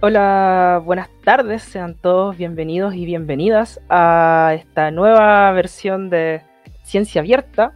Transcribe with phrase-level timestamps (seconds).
[0.00, 6.42] Hola, buenas tardes, sean todos bienvenidos y bienvenidas a esta nueva versión de
[6.84, 7.72] Ciencia Abierta.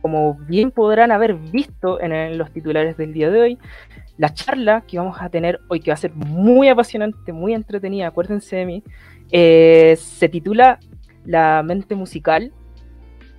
[0.00, 3.58] Como bien podrán haber visto en los titulares del día de hoy,
[4.18, 8.06] la charla que vamos a tener hoy, que va a ser muy apasionante, muy entretenida,
[8.06, 8.84] acuérdense de mí,
[9.32, 10.78] eh, se titula
[11.24, 12.52] La mente musical.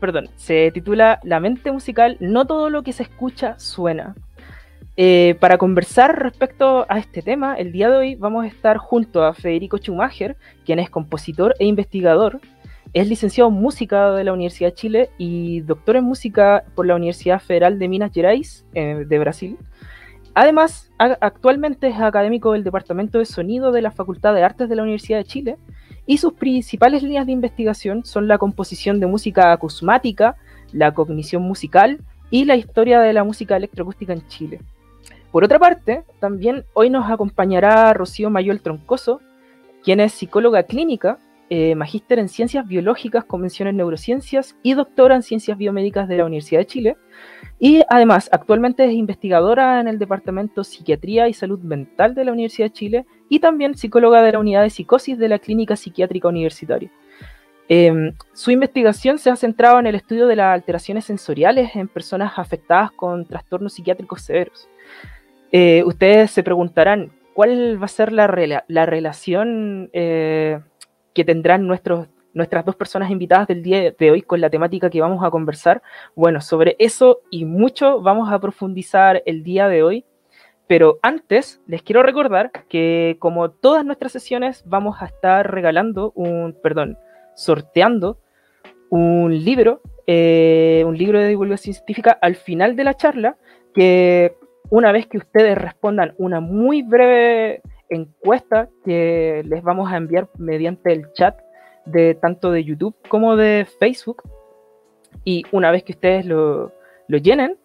[0.01, 4.13] Perdón, se titula La mente musical, no todo lo que se escucha suena.
[4.97, 9.23] Eh, para conversar respecto a este tema, el día de hoy vamos a estar junto
[9.23, 12.39] a Federico Schumacher, quien es compositor e investigador,
[12.93, 16.95] es licenciado en música de la Universidad de Chile y doctor en música por la
[16.95, 19.57] Universidad Federal de Minas Gerais eh, de Brasil.
[20.33, 24.83] Además, actualmente es académico del Departamento de Sonido de la Facultad de Artes de la
[24.83, 25.57] Universidad de Chile
[26.05, 30.35] y sus principales líneas de investigación son la composición de música acusmática,
[30.71, 31.99] la cognición musical
[32.29, 34.59] y la historia de la música electroacústica en Chile.
[35.35, 39.19] Por otra parte, también hoy nos acompañará Rocío Mayol Troncoso,
[39.83, 41.19] quien es psicóloga clínica,
[41.49, 46.25] eh, magíster en ciencias biológicas, convención en neurociencias y doctora en ciencias biomédicas de la
[46.25, 46.97] Universidad de Chile,
[47.59, 52.67] y además, actualmente es investigadora en el Departamento Psiquiatría y Salud Mental de la Universidad
[52.67, 56.89] de Chile y también psicóloga de la Unidad de Psicosis de la Clínica Psiquiátrica Universitaria.
[57.67, 62.39] Em, su investigación se ha centrado en el estudio de las alteraciones sensoriales en personas
[62.39, 64.69] afectadas con trastornos psiquiátricos severos.
[65.57, 68.27] Eh, ustedes se preguntarán, ¿cuál va a ser la,
[68.67, 70.59] la relación eh,
[71.13, 74.99] que tendrán nuestros nuestras dos personas invitadas del día de hoy con la temática que
[74.99, 75.81] vamos a conversar.
[76.13, 80.03] Bueno, sobre eso y mucho vamos a profundizar el día de hoy.
[80.67, 86.53] Pero antes, les quiero recordar que como todas nuestras sesiones, vamos a estar regalando un,
[86.61, 86.97] perdón,
[87.33, 88.17] sorteando
[88.89, 93.37] un libro, eh, un libro de divulgación científica al final de la charla,
[93.73, 94.35] que
[94.69, 100.91] una vez que ustedes respondan una muy breve encuesta que les vamos a enviar mediante
[100.91, 101.39] el chat
[101.85, 104.23] de tanto de YouTube como de Facebook.
[105.23, 106.71] Y una vez que ustedes lo,
[107.07, 107.57] llenen,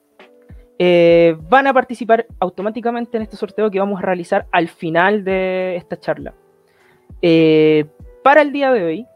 [0.78, 5.76] eh, van a participar automáticamente en este sorteo que vamos a realizar al final de
[5.76, 6.34] esta charla.
[7.22, 7.86] Eh,
[8.22, 9.06] para el día de hoy,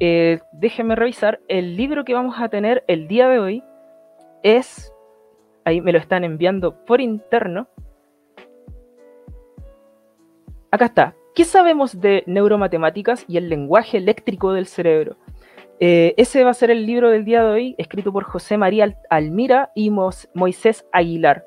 [0.00, 3.64] eh, déjenme revisar, el libro que vamos a tener el día de hoy
[4.42, 4.92] es,
[5.68, 7.68] ahí me lo están enviando por interno,
[10.70, 15.16] acá está, ¿Qué sabemos de neuromatemáticas y el lenguaje eléctrico del cerebro?
[15.78, 18.92] Eh, ese va a ser el libro del día de hoy, escrito por José María
[19.08, 21.46] Almira y Moisés Aguilar,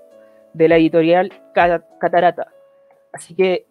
[0.54, 2.54] de la editorial Catarata.
[3.12, 3.66] Así que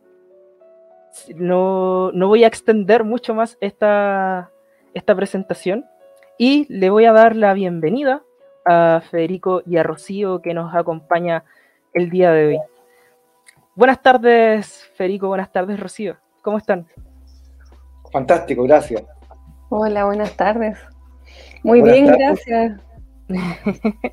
[1.35, 4.51] no, voy a extender mucho más esta,
[4.93, 5.87] esta presentación
[6.37, 8.23] y le voy a dar la bienvenida
[8.65, 11.45] a Federico y a Rocío que nos acompaña
[11.93, 12.59] el día de hoy.
[13.75, 15.29] Buenas tardes, Federico.
[15.29, 16.17] Buenas tardes, Rocío.
[16.43, 16.87] ¿Cómo están?
[18.13, 19.03] Fantástico, gracias.
[19.69, 20.79] Hola, buenas tardes.
[21.63, 22.81] Muy bien, gracias.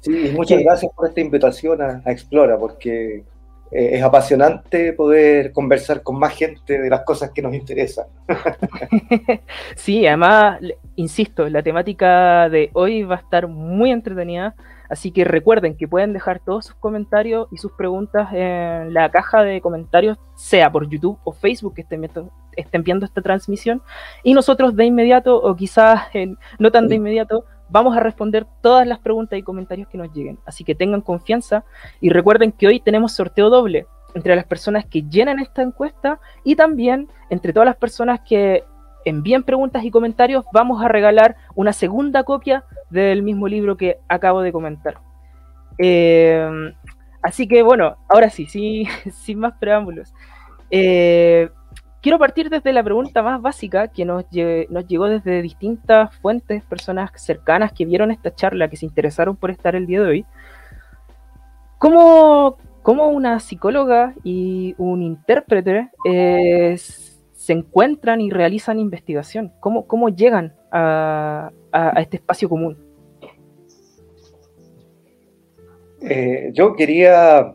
[0.01, 3.23] Sí, muchas gracias por esta invitación a, Explora, porque
[3.71, 8.05] eh, es apasionante poder conversar con más gente de las cosas que nos interesan.
[9.75, 10.59] sí, además,
[10.95, 14.55] insisto, la temática de hoy va a estar muy entretenida
[14.89, 19.43] Así que recuerden que pueden dejar todos sus comentarios y sus preguntas en la caja
[19.43, 23.81] de comentarios, sea por YouTube o Facebook que estén viendo, esta transmisión.
[24.23, 26.03] Y nosotros de inmediato, o quizás
[26.57, 30.39] no tan de inmediato, vamos a responder todas las preguntas y comentarios que nos lleguen.
[30.45, 31.63] Así que tengan confianza
[32.01, 36.55] y recuerden que hoy tenemos sorteo doble entre las personas que llenan esta encuesta y
[36.55, 38.63] también entre todas las personas que
[39.05, 44.41] envíen preguntas y comentarios, vamos a regalar una segunda copia del mismo libro que acabo
[44.41, 44.99] de comentar.
[45.77, 46.73] Eh,
[47.21, 48.87] así que bueno, ahora sí, sin
[49.39, 50.13] más preámbulos.
[50.71, 51.49] Eh,
[52.01, 57.73] quiero partir desde la pregunta más básica que nos, llegó desde distintas fuentes, personas cercanas
[57.73, 60.25] que vieron esta charla, que se interesaron por estar el día de hoy.
[61.77, 69.53] ¿Cómo, cómo una psicóloga y un intérprete se encuentran y realizan investigación?
[69.59, 72.77] ¿Cómo, cómo llegan a, a, este espacio común?
[76.01, 77.53] Eh, yo quería,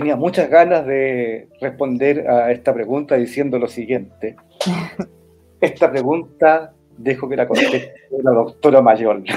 [0.00, 4.34] tenía muchas ganas de responder a esta pregunta diciendo lo siguiente.
[5.60, 7.92] Esta pregunta dejo que la conteste
[8.22, 9.22] la doctora Mayor.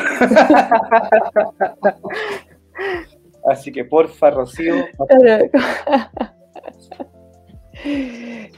[3.46, 4.76] Así que porfa, Rocío.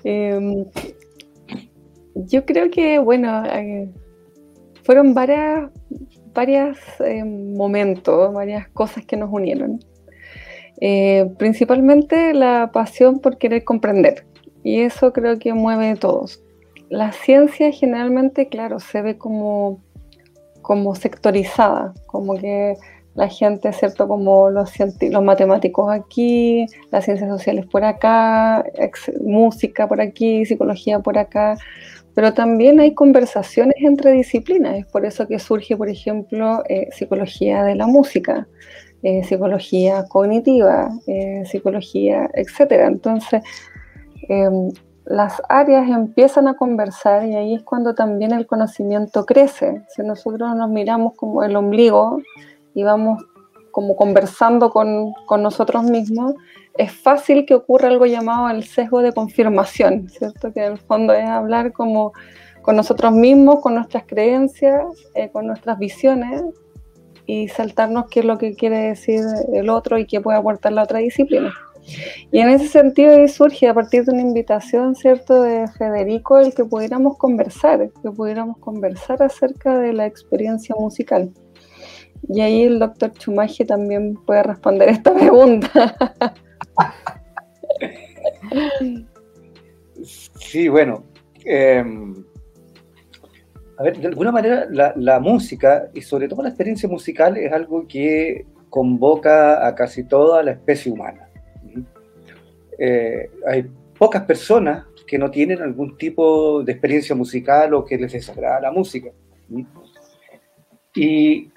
[0.03, 0.65] Em,
[2.13, 3.89] yo creo que, bueno, eh,
[4.83, 5.71] fueron varias,
[6.31, 9.79] varios em, momentos, varias cosas que nos unieron.
[10.81, 14.25] Eh, principalmente la pasión por querer comprender.
[14.63, 16.41] Y eso creo que mueve a todos.
[16.89, 19.81] La ciencia generalmente, claro, se ve como,
[20.61, 22.75] como sectorizada, como que
[23.15, 24.07] la gente, ¿cierto?
[24.07, 28.63] Como los, los matemáticos aquí, las ciencias sociales por acá,
[29.21, 31.57] música por aquí, psicología por acá,
[32.13, 37.63] pero también hay conversaciones entre disciplinas, es por eso que surge, por ejemplo, eh, psicología
[37.63, 38.47] de la música,
[39.07, 42.71] eh, psicología cognitiva, eh, psicología, etc.
[42.87, 43.43] Entonces,
[44.27, 44.71] em,
[45.05, 49.83] las áreas empiezan a conversar y ahí es cuando también el conocimiento crece.
[49.89, 52.19] Si nosotros nos miramos como el ombligo
[52.73, 53.23] y vamos
[53.69, 56.33] como conversando con, con nosotros mismos,
[56.73, 60.51] es fácil que ocurra algo llamado el sesgo de confirmación, ¿cierto?
[60.51, 62.11] Que en el fondo es hablar como
[62.63, 66.43] con nosotros mismos, con nuestras creencias, eh, con nuestras visiones
[67.25, 69.21] y saltarnos qué es lo que quiere decir
[69.53, 71.53] el otro y qué puede aportar la otra disciplina.
[72.31, 76.53] Y en ese sentido ahí surge a partir de una invitación, ¿cierto?, de Federico, el
[76.53, 81.31] que pudiéramos conversar, que pudiéramos conversar acerca de la experiencia musical.
[82.27, 85.95] Y ahí el doctor Chumaje también puede responder esta pregunta.
[90.39, 91.03] Sí, bueno.
[91.45, 92.23] Em,
[93.77, 97.85] a ver, de alguna manera la, música y sobre todo la experiencia musical es algo
[97.87, 101.29] que convoca a casi toda la especie humana.
[102.77, 103.65] Eh, hay
[103.97, 108.71] pocas personas que no tienen algún tipo de experiencia musical o que les desagrada la
[108.71, 109.11] música.
[110.93, 111.51] Y,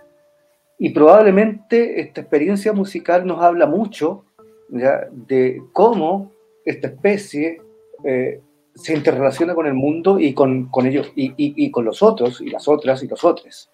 [0.93, 4.25] probablemente esta experiencia musical nos habla mucho
[4.69, 6.33] de cómo
[6.65, 7.61] esta especie
[8.05, 8.41] eh,
[8.79, 13.03] se interrelaciona con el mundo y con, ellos y, con los otros y las otras
[13.03, 13.71] y los otros.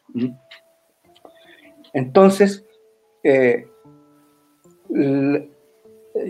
[1.92, 2.64] Entonces,
[3.22, 3.66] eh,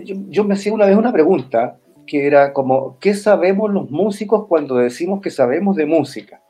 [0.05, 4.75] yo, me hacía una vez una pregunta que era como, ¿qué sabemos los músicos cuando
[4.75, 6.41] decimos que sabemos de música?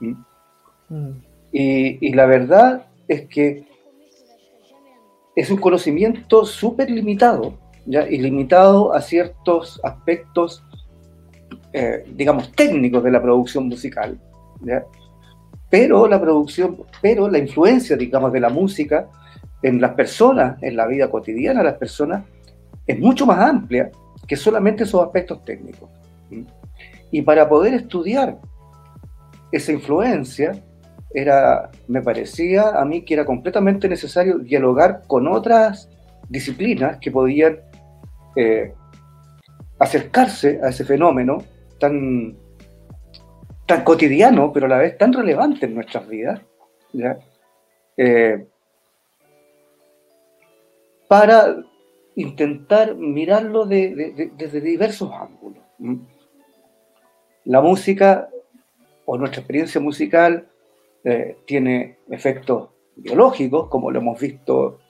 [0.00, 1.12] Mm.
[1.52, 3.66] Y, y, la verdad es que
[5.34, 8.08] es un conocimiento súper limitado, ¿ya?
[8.08, 10.62] y limitado a ciertos aspectos,
[11.76, 14.16] eh, digamos, técnicos de la producción musical.
[14.62, 14.84] ¿ya?
[15.68, 19.08] Pero la producción, pero la influencia, digamos, de la música
[19.60, 22.22] en las personas, en la vida cotidiana de las personas,
[22.86, 23.90] es mucho más amplia
[24.24, 25.90] que solamente esos aspectos técnicos.
[27.10, 28.38] Y para poder estudiar
[29.50, 30.52] esa influencia,
[31.12, 35.88] era, me parecía a mí que era completamente necesario dialogar con otras
[36.28, 37.58] disciplinas que podían
[38.36, 38.72] eh,
[39.80, 41.38] acercarse a ese fenómeno
[41.78, 42.36] tan,
[43.66, 46.40] tan cotidiano, pero a la vez tan relevante en nuestras vidas,
[47.96, 48.46] eh,
[51.08, 51.56] para
[52.16, 55.62] intentar mirarlo desde diversos ángulos.
[57.44, 58.28] La música
[59.04, 60.48] o nuestra experiencia musical
[61.04, 64.80] eh, tiene efectos biológicos, como lo hemos visto,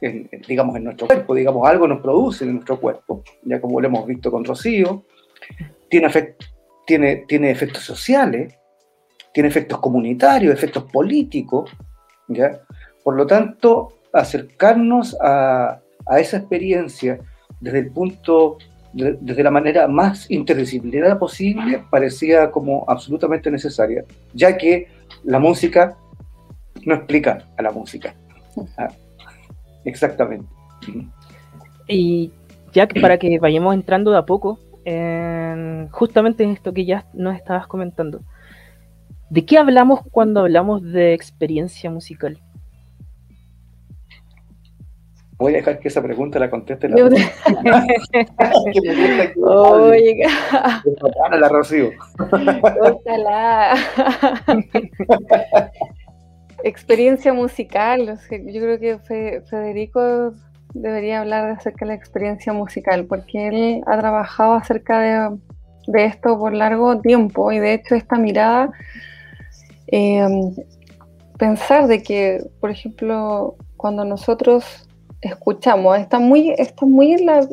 [0.00, 3.88] en, digamos, en nuestro cuerpo, digamos, algo nos produce en nuestro cuerpo, ya como lo
[3.88, 5.02] hemos visto con Rocío,
[6.00, 6.36] tiene,
[6.86, 8.54] tiene, tiene efectos sociales,
[9.32, 11.70] tiene efectos comunitarios, efectos políticos,
[12.28, 12.60] ¿ya?
[13.04, 17.20] Por lo tanto, acercarnos a, a esa experiencia
[17.60, 18.58] desde el punto
[18.92, 24.86] desde la manera más interdisciplinaria posible parecía como absolutamente necesaria, ya que
[25.24, 25.96] la música
[26.84, 28.14] no explica a la música.
[29.84, 30.46] Exactamente.
[31.88, 32.30] Y
[32.72, 34.60] ya para que vayamos entrando de a poco,
[35.90, 38.20] justamente en esto que ya nos estabas comentando,
[39.30, 42.40] ¿de qué hablamos cuando hablamos de experiencia musical?
[45.36, 46.94] Voy a dejar que esa pregunta la conteste la
[49.36, 50.28] Oiga.
[51.30, 51.90] la Rocío.
[56.62, 58.16] Experiencia musical.
[58.30, 59.00] yo creo que
[59.50, 60.32] Federico
[60.74, 64.98] debería hablar acerca de la experiencia musical, porque él ha trabajado acerca
[65.86, 68.70] de, esto por largo tiempo y de hecho esta mirada,
[69.86, 70.26] eh,
[71.38, 74.88] pensar de que, por ejemplo, cuando nosotros
[75.20, 77.46] escuchamos, está muy, está muy en la,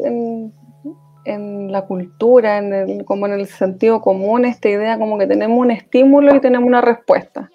[1.25, 5.59] en, la cultura, en el, como en el sentido común, esta idea como que tenemos
[5.59, 7.49] un estímulo y tenemos una respuesta,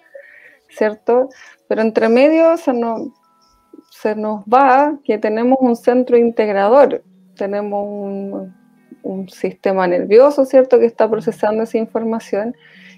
[0.69, 1.29] ¿cierto?
[1.67, 3.09] Pero entre medio se nos,
[4.01, 7.03] se nos va que tenemos un centro integrador,
[7.35, 8.57] tenemos un,
[9.29, 12.57] sistema nervioso, ¿cierto?, que está procesando esa información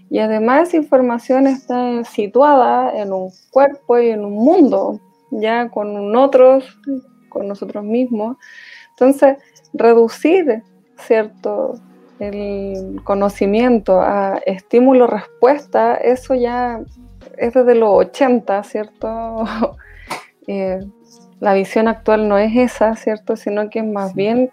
[0.10, 6.16] y además esa información está situada en un cuerpo y en un mundo, ya con
[6.16, 6.80] otros,
[7.30, 8.38] con nosotros mismos.
[8.90, 9.38] Entonces,
[9.72, 10.64] reducir,
[10.98, 11.80] ¿cierto?
[12.20, 16.82] El conocimiento a estímulo-respuesta, eso ya
[17.38, 19.46] es desde los 80, ¿cierto?
[20.52, 20.80] Eh,
[21.40, 23.36] la visión actual no es esa, ¿cierto?
[23.36, 24.52] Sino que es más bien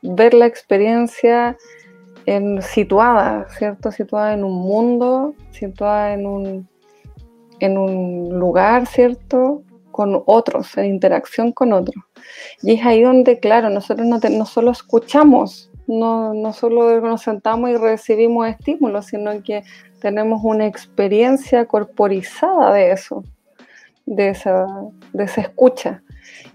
[0.00, 1.58] ver la experiencia
[2.24, 3.92] en, situada, ¿cierto?
[3.92, 6.68] Situada en un mundo, situada en un,
[7.60, 9.62] en un lugar, ¿cierto?
[9.90, 12.02] Con otros, en interacción con otros.
[12.62, 17.68] Y es ahí donde, claro, nosotros no, no solo escuchamos, no, no solo nos sentamos
[17.68, 19.62] y recibimos estímulos, sino que
[20.00, 23.22] tenemos una experiencia corporizada de eso,
[24.06, 24.66] de esa,
[25.12, 26.02] de esa escucha.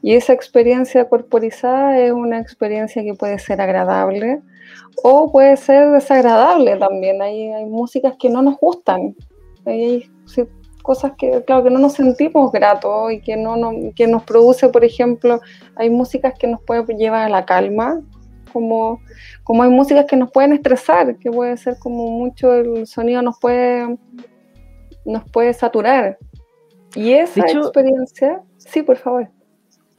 [0.01, 4.41] Y esa experiencia corporizada es una experiencia que puede ser agradable
[5.03, 7.21] o puede ser desagradable también.
[7.21, 9.15] Hay, hay músicas que no nos gustan.
[9.65, 10.09] Hay,
[10.81, 14.69] cosas que, claro, que no nos sentimos gratos y que, no, no, que nos produce,
[14.69, 15.39] por ejemplo,
[15.75, 18.01] hay músicas que nos pueden llevar a la calma,
[18.51, 18.99] como,
[19.43, 23.37] como hay músicas que nos pueden estresar, que puede ser como mucho el sonido nos
[23.39, 23.97] puede,
[25.05, 26.17] nos puede saturar.
[26.95, 29.29] Y esa experiencia, sí, por favor.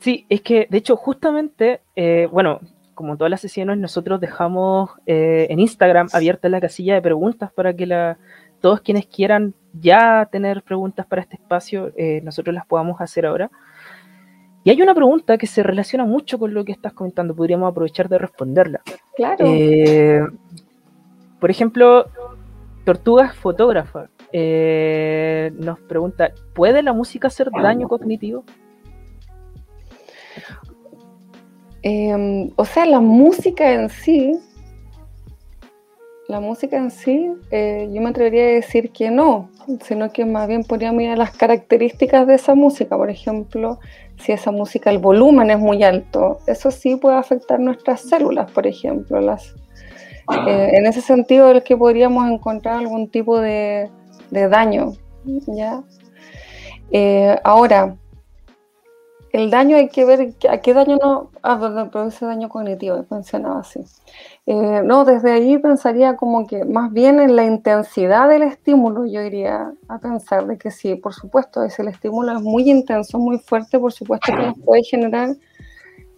[0.00, 2.60] Sí, es que de hecho justamente, eh, bueno,
[2.94, 7.74] como todas las sesiones, nosotros dejamos eh, en Instagram abierta la casilla de preguntas para
[7.74, 8.18] que la,
[8.60, 13.50] todos quienes quieran ya tener preguntas para este espacio, eh, nosotros las podamos hacer ahora.
[14.64, 18.08] Y hay una pregunta que se relaciona mucho con lo que estás comentando, podríamos aprovechar
[18.08, 18.82] de responderla.
[19.16, 19.46] Claro.
[21.38, 22.06] por ejemplo,
[22.84, 28.44] Tortugas Fotógrafa eh, nos pregunta, ¿puede la música hacer daño cognitivo?
[31.82, 34.38] Em, o sea, la música en sí,
[36.28, 39.50] la música en sí, eh, yo me atrevería a decir que no,
[39.82, 42.96] sino que más bien podríamos ir a las características de esa música.
[42.96, 43.80] Por ejemplo,
[44.18, 48.66] si esa música, el volumen es muy alto, eso sí puede afectar nuestras células, por
[48.66, 49.20] ejemplo.
[49.20, 49.54] Las,
[50.46, 53.90] eh, en ese sentido es que podríamos encontrar algún tipo de,
[54.30, 54.92] de daño.
[55.46, 55.82] ¿ya?
[56.90, 57.96] Eh, ahora,
[59.32, 61.30] el daño hay que ver a qué daño no.
[61.42, 63.80] Ah, perdón, produce daño cognitivo, mencionaba así.
[64.46, 69.22] Eh, no, desde ahí pensaría como que más bien en la intensidad del estímulo, yo
[69.22, 73.38] iría a pensar de que sí, por supuesto, si el estímulo es muy intenso, muy
[73.38, 75.36] fuerte, por supuesto que nos puede generar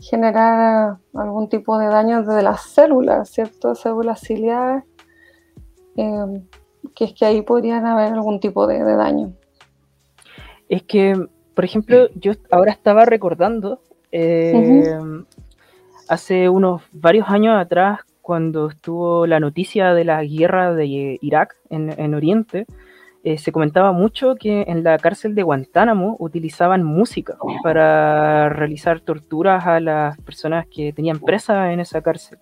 [0.03, 3.75] generar algún tipo de daño desde las células, ¿cierto?
[3.75, 4.83] Células ciliares.
[5.97, 6.43] Eh,
[6.95, 9.33] que es que ahí podrían haber algún tipo de, daño.
[10.69, 11.15] Es que,
[11.55, 13.81] por ejemplo, yo ahora estaba recordando
[14.11, 14.99] eh,
[16.09, 22.15] hace unos varios años atrás, cuando estuvo la noticia de la guerra de Irak en,
[22.15, 22.67] Oriente,
[23.25, 29.67] eh, se comentaba mucho que en la cárcel de Guantánamo utilizaban música para realizar torturas
[29.67, 32.39] a las personas que tenían presas en esa cárcel.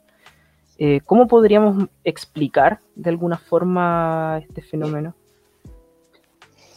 [0.82, 5.14] Eh, ¿Cómo podríamos explicar de alguna forma este fenómeno?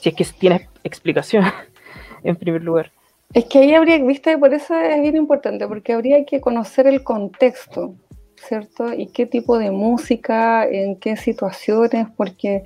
[0.01, 1.45] Si es que tiene explicación,
[2.23, 2.91] en primer lugar.
[3.33, 7.01] Es que ahí habría, viste, por eso es bien importante, porque habría que conocer el
[7.01, 7.95] contexto,
[8.35, 8.93] ¿cierto?
[8.93, 12.65] Y qué tipo de música, en qué situaciones, porque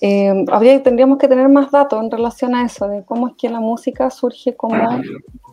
[0.00, 3.48] eh, habría, tendríamos que tener más datos en relación a eso, de cómo es que
[3.48, 5.02] la música surge como,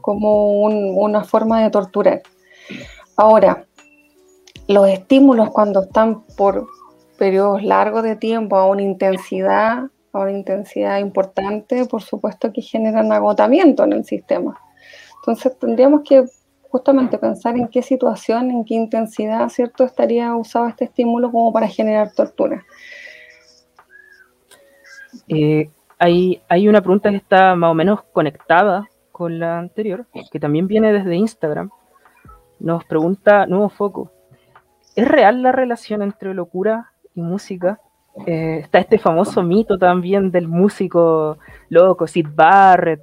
[0.01, 2.21] como una forma de torturar.
[3.17, 3.65] Ahora,
[4.73, 6.67] los estímulos cuando están por
[7.17, 13.11] periodos largos de tiempo a una intensidad, a una intensidad importante, por supuesto que generan
[13.11, 14.61] agotamiento en el sistema.
[15.17, 16.23] Entonces tendríamos que
[16.69, 21.67] justamente pensar en qué situación, en qué intensidad, ¿cierto?, estaría usado este estímulo como para
[21.67, 22.63] generar tortura.
[25.27, 30.39] Eh, hay, hay una pregunta que está más o menos conectada con la anterior, que
[30.39, 31.71] también viene desde Instagram.
[32.59, 34.11] Nos pregunta Nuevo Foco,
[34.99, 37.79] ¿Es real la relación entre locura y música?
[38.27, 41.37] Eh, está este famoso mito también del músico
[41.69, 42.99] loco, Sid Barrett,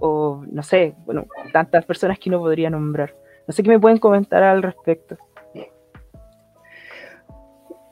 [0.00, 3.14] o no sé, bueno, tantas personas que uno podría nombrar.
[3.46, 5.16] No sé qué me pueden comentar al respecto.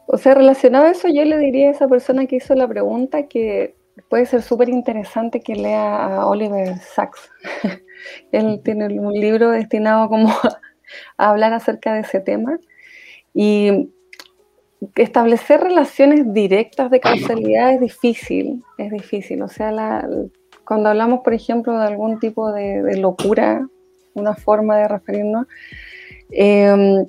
[0.09, 3.29] O sea, relacionado a eso, yo le diría a esa persona que hizo la pregunta
[3.29, 3.77] que
[4.09, 7.31] puede ser súper interesante que lea a Oliver Sacks.
[8.33, 10.60] Él tiene un libro destinado como a
[11.17, 12.59] hablar acerca de ese tema.
[13.35, 13.91] Y
[14.97, 19.43] establecer relaciones directas de causalidad es difícil, es difícil.
[19.43, 20.07] O sea,
[20.65, 23.67] cuando hablamos, por ejemplo, de algún tipo de, locura,
[24.15, 25.47] una forma de referirnos,
[26.31, 27.07] em,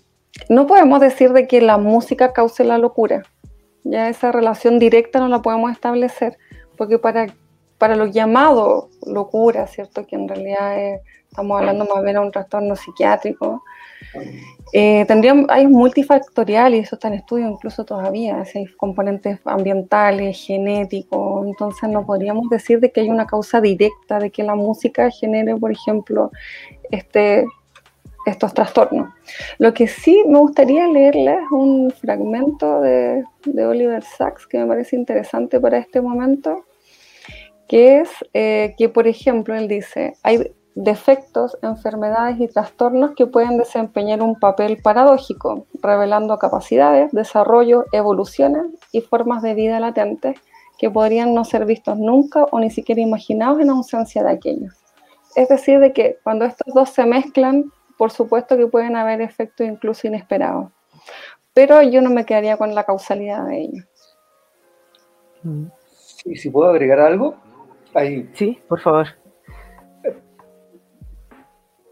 [0.49, 3.23] no podemos decir de que la música cause la locura.
[3.83, 6.37] Ya esa relación directa no la podemos establecer,
[6.77, 7.27] porque para
[7.81, 10.05] para lo llamado locura, ¿cierto?
[10.05, 10.99] Que en realidad
[11.31, 13.63] estamos hablando más bien de un trastorno psiquiátrico.
[14.73, 15.07] Eh,
[15.47, 22.05] hay multifactorial y eso está en estudio incluso todavía, hay componentes ambientales, genéticos, entonces no
[22.05, 26.31] podríamos decir de que hay una causa directa de que la música genere, por ejemplo,
[26.89, 27.45] este,
[28.25, 29.13] estos trastornos.
[29.57, 35.61] Lo que sí me gustaría leerles un fragmento de, Oliver Sacks que me parece interesante
[35.61, 36.65] para este momento,
[37.69, 43.57] que es eh, que, por ejemplo, él dice, hay defectos, enfermedades y trastornos que pueden
[43.57, 50.39] desempeñar un papel paradójico, revelando capacidades, desarrollo, evoluciones y formas de vida latentes
[50.77, 54.73] que podrían no ser vistos nunca o ni siquiera imaginados en ausencia de aquellos.
[55.35, 59.67] Es decir, de que cuando estos dos se mezclan, por supuesto que pueden haber efectos
[59.67, 60.71] incluso inesperados.
[61.53, 63.85] Pero yo no me quedaría con la causalidad de ellos.
[65.91, 67.35] Sí, si puedo agregar algo.
[67.93, 68.29] Ahí.
[68.33, 69.20] Sí, por favor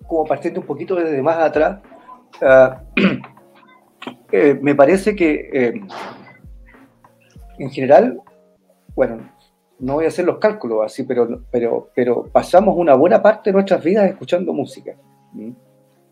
[0.10, 1.80] como partiendo un poquito desde más atrás,
[2.42, 2.82] ah,
[4.32, 5.82] eh, me parece que eh,
[7.60, 8.20] en general,
[8.96, 9.20] bueno,
[9.78, 13.54] no voy a hacer los cálculos así, pero, pero, pero pasamos una buena parte de
[13.54, 14.96] nuestras vidas escuchando música.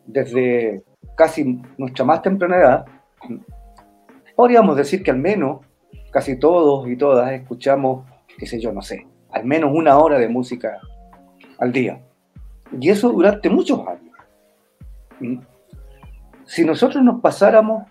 [0.06, 0.84] Desde
[1.16, 2.86] casi nuestra más temprana edad,
[4.36, 5.66] podríamos decir que al menos
[6.12, 8.06] casi todos y todas escuchamos,
[8.38, 10.80] qué sé yo, no sé, al menos una hora de música
[11.58, 12.07] al día.
[12.80, 15.38] Y eso durante muchos años.
[16.46, 17.84] Si nosotros nos pasáramos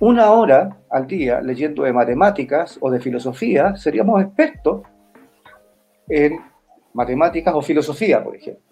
[0.00, 4.82] una hora al día leyendo de matemáticas o de filosofía, seríamos expertos
[6.08, 6.38] en
[6.92, 8.62] matemáticas o filosofía, por ejemplo.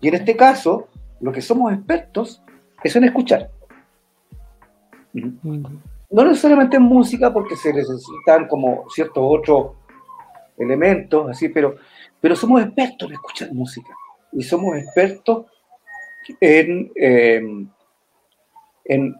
[0.00, 0.88] Y en este caso,
[1.20, 2.42] lo que somos expertos
[2.82, 3.50] es en escuchar.
[5.12, 9.72] No necesariamente en música, porque se necesitan como ciertos otros
[10.58, 11.76] elementos, así, pero,
[12.22, 13.92] pero somos expertos en escuchar música
[14.32, 15.46] y somos expertos
[16.40, 17.68] en, em,
[18.84, 19.16] en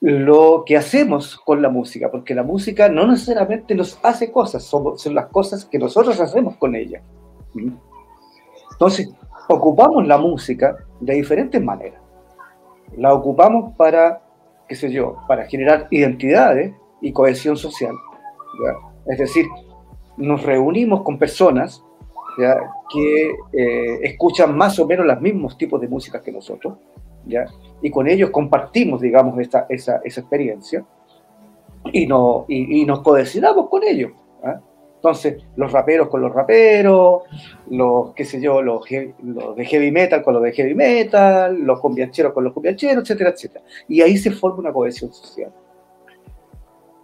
[0.00, 4.98] lo que hacemos con la música, porque la música no necesariamente nos hace cosas, son,
[4.98, 7.02] son las cosas que nosotros hacemos con ella.
[7.54, 7.72] ¿Mm?
[8.72, 9.10] Entonces,
[9.48, 12.00] ocupamos la música de diferentes maneras.
[12.96, 14.22] La ocupamos para,
[14.68, 17.94] qué sé yo, para generar identidades y cohesión social.
[19.06, 19.46] Es decir,
[20.18, 21.82] nos reunimos con personas
[22.90, 26.78] que eh, escuchan más o menos los mismos tipos de música que nosotros,
[27.26, 27.46] ¿ya?
[27.82, 30.84] y con ellos compartimos, digamos, esa, esa, experiencia
[31.92, 34.12] y, no, y, nos codecidamos con ellos.
[34.44, 34.60] ¿ah?
[34.96, 37.22] Entonces, los raperos con los raperos,
[37.70, 38.82] los, qué sé yo, los,
[39.22, 43.30] los, de heavy metal con los de heavy metal, los cumbiancheros con los cumbiancheros, etcétera,
[43.30, 43.64] etcétera.
[43.88, 45.52] Y ahí se forma una cohesión social.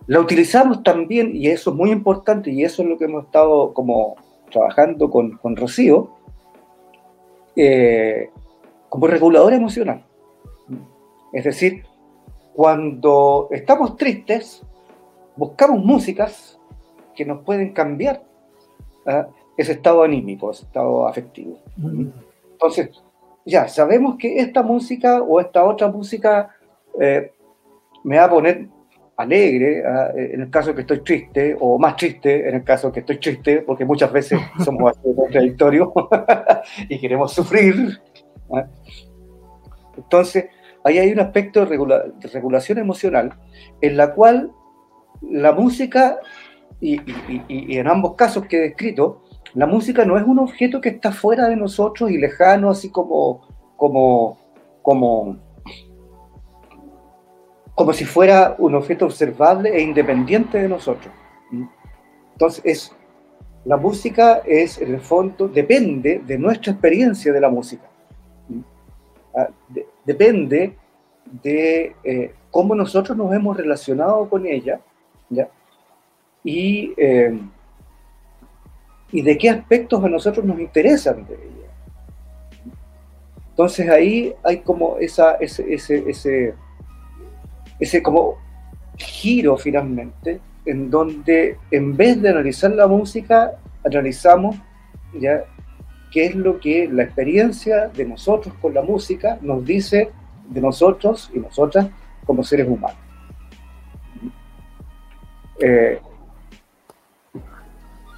[0.07, 3.73] La utilizamos también, y eso es muy importante, y eso es lo que hemos estado
[3.73, 4.17] como
[4.51, 6.11] trabajando con, Rocío,
[7.57, 8.31] eh,
[8.89, 10.05] como regulador emocional.
[11.33, 11.85] Es decir,
[12.55, 14.63] cuando estamos tristes,
[15.37, 16.61] buscamos músicas
[17.17, 18.23] que nos pueden cambiar
[19.07, 19.27] ¿ah?
[19.57, 21.59] ese estado anímico, ese estado afectivo.
[22.53, 22.91] Entonces,
[23.45, 26.55] ya sabemos que esta música o esta otra música
[27.01, 27.33] eh,
[28.05, 28.69] me va a poner
[29.17, 30.11] alegre ¿ah?
[30.15, 33.63] en el caso que estoy triste, o más triste en el caso que estoy triste,
[33.63, 35.89] porque muchas veces somos contradictorios
[36.89, 38.01] y queremos sufrir.
[38.53, 38.67] ¿ah?
[39.97, 40.47] Entonces,
[40.83, 43.33] ahí hay un aspecto de, regulación emocional
[43.81, 44.51] en la cual
[45.23, 46.19] la música,
[46.81, 47.01] y,
[47.49, 49.23] y, en ambos casos que he descrito,
[49.55, 53.43] la música no es un objeto que está fuera de nosotros y lejano, así como,
[53.77, 54.39] como,
[54.83, 55.39] como
[57.75, 61.13] como si fuera un objeto observable e independiente de nosotros.
[62.33, 62.97] Entonces, es,
[63.65, 67.85] la música es, en el fondo, depende de nuestra experiencia de la música.
[69.35, 69.49] Ah,
[70.05, 70.77] depende
[71.43, 74.81] de eh, cómo nosotros nos hemos relacionado con ella
[75.29, 75.49] ¿ya?
[76.45, 77.37] Y, eh,
[79.11, 82.71] y de qué aspectos a nosotros nos interesan de ella.
[83.51, 86.55] Entonces ahí hay como esa, ese, ese
[87.79, 88.39] ese como
[88.97, 93.53] giro finalmente, en donde en vez de analizar la música,
[93.85, 94.57] analizamos
[95.21, 95.45] ya
[96.11, 100.11] qué es lo que la experiencia de nosotros con la música nos dice
[100.49, 101.89] de nosotros y nosotras
[102.25, 102.99] como seres humanos.
[105.61, 106.01] Eh,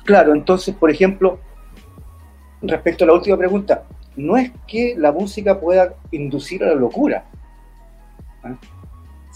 [0.04, 1.38] claro, entonces, por ejemplo,
[2.62, 3.84] respecto a la última pregunta,
[4.16, 7.24] no es que la música pueda inducir a la locura.
[8.42, 8.56] ¿ah?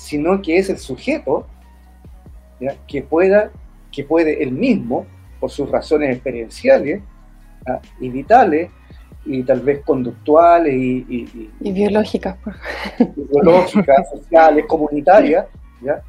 [0.00, 1.46] Sino que es el sujeto
[2.88, 3.50] que, pueda,
[3.92, 5.04] que puede él mismo
[5.38, 7.02] por sus razones experienciales
[8.00, 8.70] y vitales,
[9.26, 12.38] y tal vez conductuales y, y, biológicas,
[13.14, 15.44] biológicas, sociales, comunitarias,
[15.82, 16.00] ¿ya?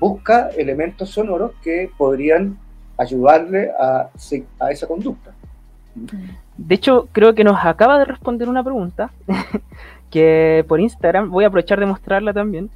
[0.00, 2.58] busca elementos sonoros que podrían
[2.98, 4.10] ayudarle a,
[4.58, 5.32] a esa conducta.
[6.56, 9.12] De hecho, creo que nos acaba de responder una pregunta
[10.10, 12.70] que por Instagram, voy a aprovechar de mostrarla también,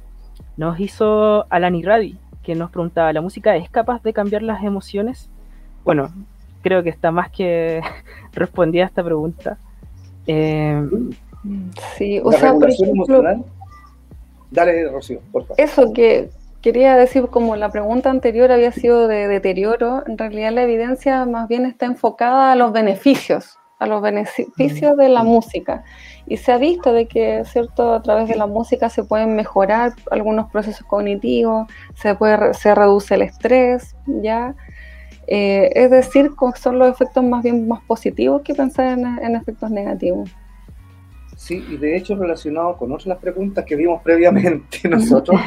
[0.61, 5.27] nos hizo Alani Radi, que nos preguntaba, ¿la música es capaz de cambiar las emociones?
[5.83, 6.13] Bueno,
[6.61, 7.81] creo que está más que
[8.33, 9.57] respondida a esta pregunta.
[10.27, 10.87] Eh,
[11.97, 13.23] sí, o sea, por ejemplo,
[14.51, 15.59] Dale, Rocío, por favor.
[15.59, 16.29] Eso que
[16.61, 21.47] quería decir, como la pregunta anterior había sido de deterioro, en realidad la evidencia más
[21.47, 25.83] bien está enfocada a los beneficios, a los beneficios de la música.
[26.31, 29.91] Y se ha visto de que, ¿cierto?, a través de la música se pueden mejorar
[30.09, 34.55] algunos procesos cognitivos, se, puede, se reduce el estrés, ¿ya?
[35.27, 40.29] Eh, es decir, son los efectos más bien más positivos que pensar en, efectos negativos.
[41.35, 45.37] Sí, y de hecho relacionado con otras preguntas que vimos previamente nosotros.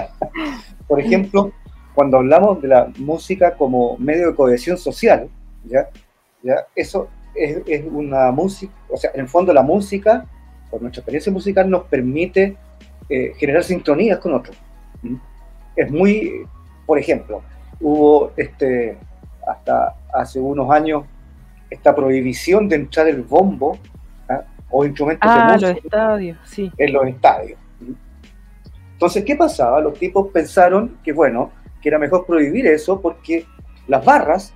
[0.88, 1.52] Por ejemplo,
[1.94, 5.28] cuando hablamos de la música como medio de cohesión social,
[5.66, 5.90] ¿ya?
[6.42, 6.66] ¿Ya?
[6.74, 10.26] Eso es, una música, o sea, en el fondo la música,
[10.70, 12.56] por nuestra experiencia musical, nos permite
[13.08, 14.56] eh, generar sintonías con otros.
[15.76, 16.46] Es muy,
[16.86, 17.42] por ejemplo,
[17.80, 18.98] hubo este,
[19.46, 21.04] hasta hace unos años
[21.70, 23.78] esta prohibición de entrar el bombo
[24.28, 24.42] ¿ah?
[24.70, 26.72] o instrumentos de ah, música los estadios, sí.
[26.76, 27.58] en los estadios.
[28.92, 29.80] Entonces, ¿qué pasaba?
[29.80, 33.46] Los tipos pensaron que, bueno, que era mejor prohibir eso porque
[33.86, 34.52] las barras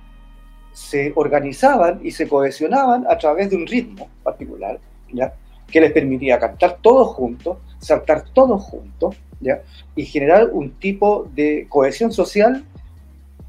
[0.75, 4.77] se organizaban y se cohesionaban a través de un ritmo particular,
[5.13, 5.33] ¿ya?
[5.71, 9.61] que les permitía cantar todos juntos, saltar todos juntos, ¿ya?
[9.95, 12.65] y generar un tipo de cohesión social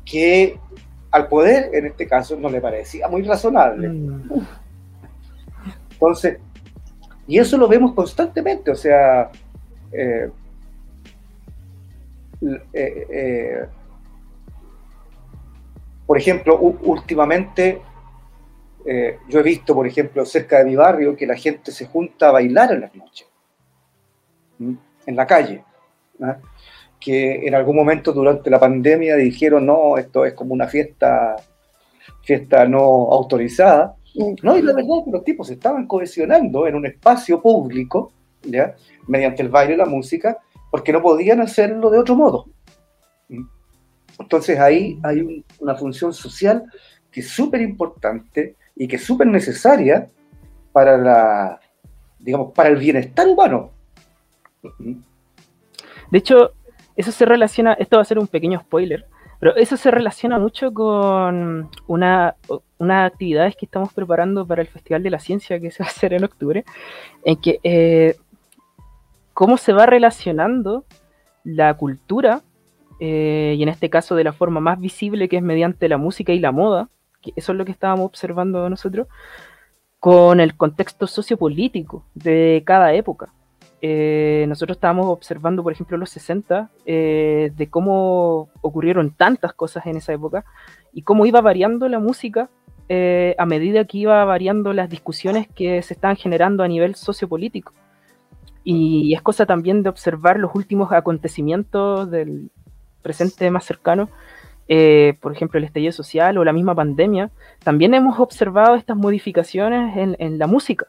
[0.04, 0.56] que
[1.10, 3.88] al poder, en este caso, no le parecía muy razonable.
[3.88, 4.46] Mm.
[5.90, 6.38] Entonces,
[7.26, 9.32] y eso lo vemos constantemente, o sea,
[9.90, 10.30] eh,
[12.40, 13.66] eh, eh,
[16.06, 17.82] por ejemplo, últimamente
[19.28, 22.32] yo he visto, por ejemplo, cerca de mi barrio, que la gente se junta a
[22.32, 23.26] bailar en las noches,
[24.60, 25.64] en la calle.
[26.18, 26.36] ¿no?
[27.06, 31.36] que en algún momento durante la pandemia dijeron, no, esto es como una fiesta,
[32.22, 33.94] fiesta no autorizada.
[34.42, 38.74] No, y la verdad es que los tipos estaban cohesionando en un espacio público, ¿ya?
[39.06, 40.38] mediante el baile y la música,
[40.70, 42.46] porque no podían hacerlo de otro modo.
[44.18, 46.64] Entonces ahí hay una función social
[47.10, 50.08] que es súper importante y que es súper necesaria
[50.72, 51.60] para la,
[52.18, 53.70] digamos, para el bienestar humano.
[56.10, 56.52] De hecho,
[56.96, 59.06] eso se relaciona, esto va a ser un pequeño spoiler,
[59.38, 62.36] pero eso se relaciona mucho con una,
[62.78, 65.92] unas actividades que estamos preparando para el Festival de la Ciencia que se va a
[65.92, 66.64] hacer en octubre,
[67.24, 68.16] en que eh,
[69.34, 70.84] cómo se va relacionando
[71.44, 72.42] la cultura,
[73.00, 76.32] eh, y en este caso de la forma más visible que es mediante la música
[76.32, 76.88] y la moda,
[77.20, 79.08] que eso es lo que estábamos observando nosotros,
[79.98, 83.32] con el contexto sociopolítico de cada época.
[83.82, 89.96] Eh, nosotros estábamos observando, por ejemplo, los 60, eh, de cómo ocurrieron tantas cosas en
[89.96, 90.44] esa época
[90.92, 92.48] y cómo iba variando la música
[92.88, 97.72] eh, a medida que iba variando las discusiones que se estaban generando a nivel sociopolítico.
[98.64, 102.50] Y es cosa también de observar los últimos acontecimientos del
[103.06, 104.10] presente más cercano,
[105.20, 107.30] por ejemplo, el estallido social o la misma pandemia.
[107.62, 110.86] También hemos observado estas modificaciones en, la música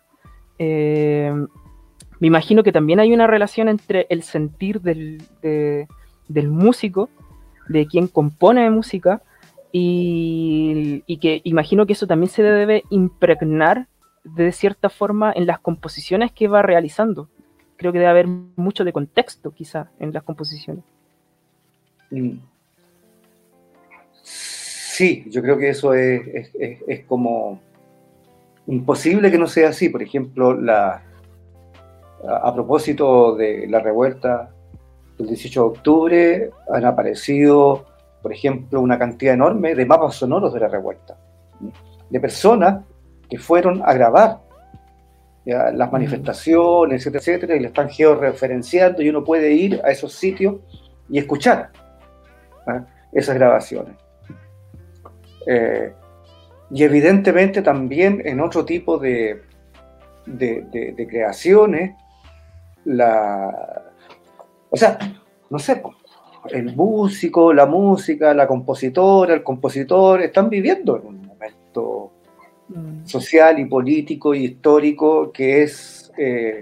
[2.20, 7.10] me imagino que también hay una relación entre el sentir del, del músico,
[7.68, 9.22] de quien compone música,
[9.72, 13.88] y, que imagino que eso también se debe impregnar
[14.24, 17.30] de cierta forma en las composiciones que va realizando.
[17.76, 20.84] Creo que debe haber mucho de contexto quizá en las composiciones.
[24.22, 27.60] Sí, yo creo que eso es, es como
[28.68, 29.90] imposible que no sea así.
[29.90, 31.04] Por ejemplo, la,
[32.28, 34.52] a, propósito de la revuelta
[35.18, 37.86] del 18 de octubre, han aparecido,
[38.22, 41.18] por ejemplo, una cantidad enorme de mapas sonoros de la revuelta,
[42.10, 42.84] de personas
[43.30, 44.40] que fueron a grabar
[45.46, 50.56] las manifestaciones, etcétera, etcétera, y le están georreferenciando y uno puede ir a esos sitios
[51.10, 51.72] y escuchar
[53.12, 53.96] esas grabaciones.
[55.48, 55.94] Eh,
[56.72, 59.42] y evidentemente también en otro tipo de,
[60.26, 61.96] de creaciones
[62.88, 63.84] la...
[64.70, 64.98] O sea,
[65.50, 65.82] no sé,
[66.50, 72.12] el músico, la música, la compositora, el compositor están viviendo en un momento
[72.70, 73.06] mm.
[73.06, 76.60] social y político y histórico que es, eh,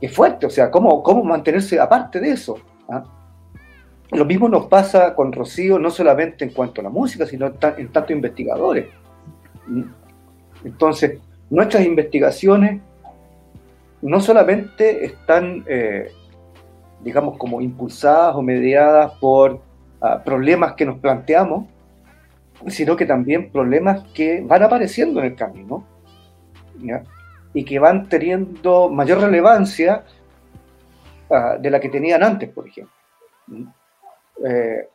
[0.00, 0.46] es fuerte.
[0.46, 2.56] O sea, ¿cómo, cómo mantenerse aparte de eso?
[4.10, 7.88] Lo mismo nos pasa con Rocío, no solamente en cuanto a la música, sino en
[7.88, 8.86] tanto investigadores.
[10.64, 11.18] Entonces,
[11.50, 12.80] nuestras investigaciones
[14.00, 16.10] no solamente están, eh,
[17.02, 19.60] digamos, como impulsadas o mediadas por
[20.00, 21.66] ah, problemas que nos planteamos,
[22.68, 25.84] sino que también problemas que van apareciendo en el camino
[27.52, 30.04] y que van teniendo mayor relevancia
[31.30, 32.94] ah, de la que tenían antes, por ejemplo.
[34.46, 34.88] Eh,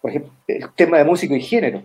[0.00, 1.82] por ejemplo, el tema de música y género,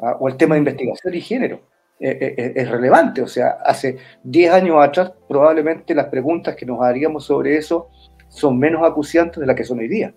[0.00, 0.16] ¿ah?
[0.18, 1.60] o el tema de investigación y género.
[2.00, 3.20] Eh, eh, es relevante.
[3.20, 7.90] O sea, hace 10 años atrás probablemente las preguntas que nos haríamos sobre eso
[8.28, 10.14] son menos acuciantes de las que son hoy día.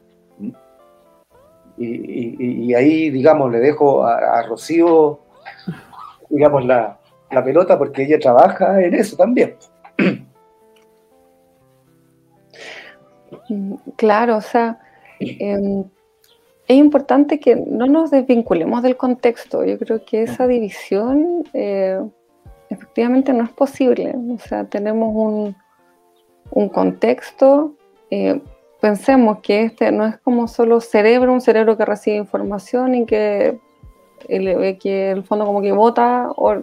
[1.78, 5.19] Y, ahí, digamos, le dejo a, Rocío,
[6.30, 7.00] digamos, la,
[7.43, 9.56] pelota porque ella trabaja en eso también.
[13.98, 14.80] Claro, o sea,
[15.19, 15.84] em,
[16.67, 19.65] es importante que no nos desvinculemos del contexto.
[19.65, 21.99] Yo creo que esa división eh,
[22.69, 24.15] efectivamente no es posible.
[24.34, 25.56] O sea, tenemos un,
[26.52, 27.76] un contexto.
[28.10, 28.41] Eh,
[28.80, 33.60] pensemos que este no es como solo cerebro, un cerebro que recibe información y que
[34.30, 36.62] el, que el fondo como que vota o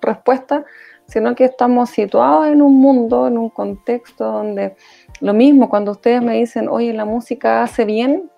[0.00, 0.64] respuesta,
[1.06, 4.76] sino que estamos situados en un mundo, en un contexto donde
[5.20, 8.30] lo mismo, cuando ustedes me dicen, oye, la música hace bien,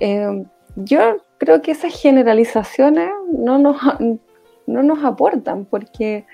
[0.00, 0.44] eh,
[0.76, 3.76] yo creo que esas generalizaciones no nos,
[4.66, 6.24] no nos aportan, porque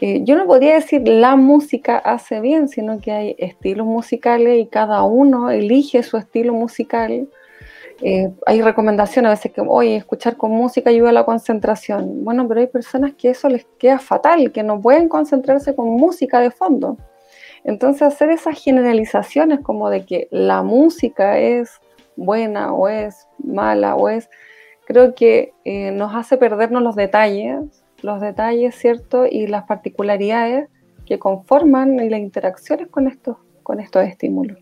[0.00, 4.66] eh, yo no podría decir la música hace bien, sino que hay estilos musicales y
[4.66, 7.28] cada uno elige su estilo musical.
[8.02, 12.24] Eh, hay recomendaciones a veces que, oye, escuchar con música ayuda a la concentración.
[12.24, 16.40] Bueno, pero hay personas que eso les queda fatal, que no pueden concentrarse con música
[16.40, 16.98] de fondo.
[17.64, 21.80] Entonces, hacer esas generalizaciones como de que la música es
[22.16, 24.28] buena o es mala o es,
[24.86, 29.26] creo que eh, nos hace perdernos los detalles, los detalles, ¿cierto?
[29.26, 30.68] Y las particularidades
[31.06, 34.58] que conforman y las interacciones con estos, con estos estímulos.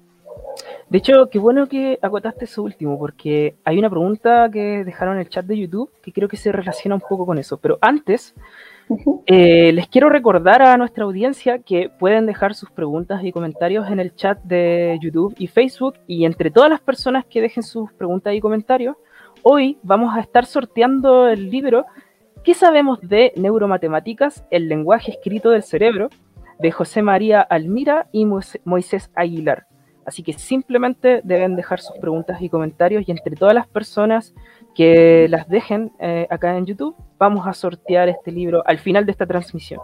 [0.88, 5.20] De hecho, qué bueno que agotaste eso último, porque hay una pregunta que dejaron en
[5.22, 7.56] el chat de YouTube que creo que se relaciona un poco con eso.
[7.58, 8.34] Pero antes,
[9.26, 14.00] eh, les quiero recordar a nuestra audiencia que pueden dejar sus preguntas y comentarios en
[14.00, 18.34] el chat de YouTube y Facebook y entre todas las personas que dejen sus preguntas
[18.34, 18.96] y comentarios,
[19.42, 21.86] hoy vamos a estar sorteando el libro
[22.42, 26.10] ¿Qué sabemos de neuromatemáticas, el lenguaje escrito del cerebro?
[26.58, 29.66] de José María Almira y Moisés Aguilar.
[30.06, 34.34] Así que simplemente deben dejar sus preguntas y comentarios y entre todas las personas
[34.74, 39.12] que las dejen eh, acá en YouTube, vamos a sortear este libro al final de
[39.12, 39.80] esta transmisión.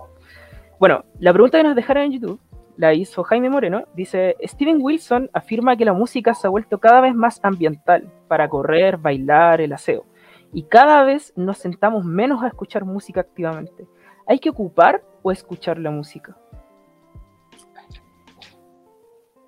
[0.79, 2.41] Bueno, la pregunta que nos dejaron en YouTube
[2.77, 3.85] la hizo Jaime Moreno.
[3.95, 8.49] Dice, Steven Wilson afirma que la música se ha vuelto cada vez más ambiental para
[8.49, 10.07] correr, bailar, el aseo.
[10.53, 13.87] Y cada vez nos sentamos menos a escuchar música activamente.
[14.27, 16.37] ¿Hay que ocupar o escuchar la música?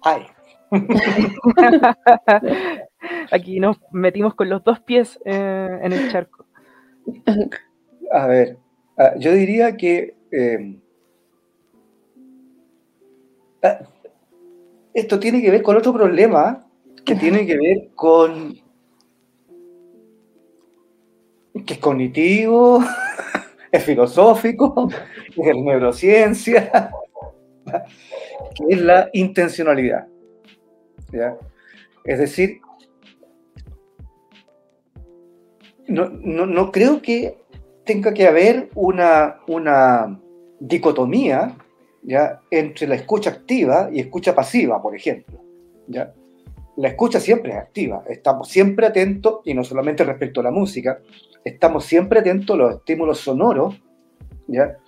[0.03, 0.27] Ay,
[3.31, 6.47] Aquí nos metimos con los dos pies eh, en el charco.
[8.13, 8.59] A ver,
[8.99, 10.79] ah, yo diría que eh,
[13.63, 13.79] ah,
[14.95, 16.67] esto tiene que ver con otro problema
[17.05, 18.61] que tiene que ver con
[21.67, 22.83] que es cognitivo,
[23.73, 24.89] es filosófico,
[25.37, 26.91] es neurociencia,
[28.55, 30.07] que es la intencionalidad.
[32.05, 32.61] Es decir,
[35.93, 37.39] no, creo que
[37.85, 40.21] tenga que haber una, una
[40.61, 41.57] dicotomía
[42.03, 42.41] ¿ya?
[42.51, 45.41] entre la escucha activa y escucha pasiva, por ejemplo.
[45.87, 46.13] ¿ya?
[46.77, 51.01] La escucha siempre es activa, estamos siempre atentos, y no solamente respecto a la música,
[51.45, 53.81] estamos siempre atentos a los estímulos sonoros,
[54.47, 54.79] ¿ya?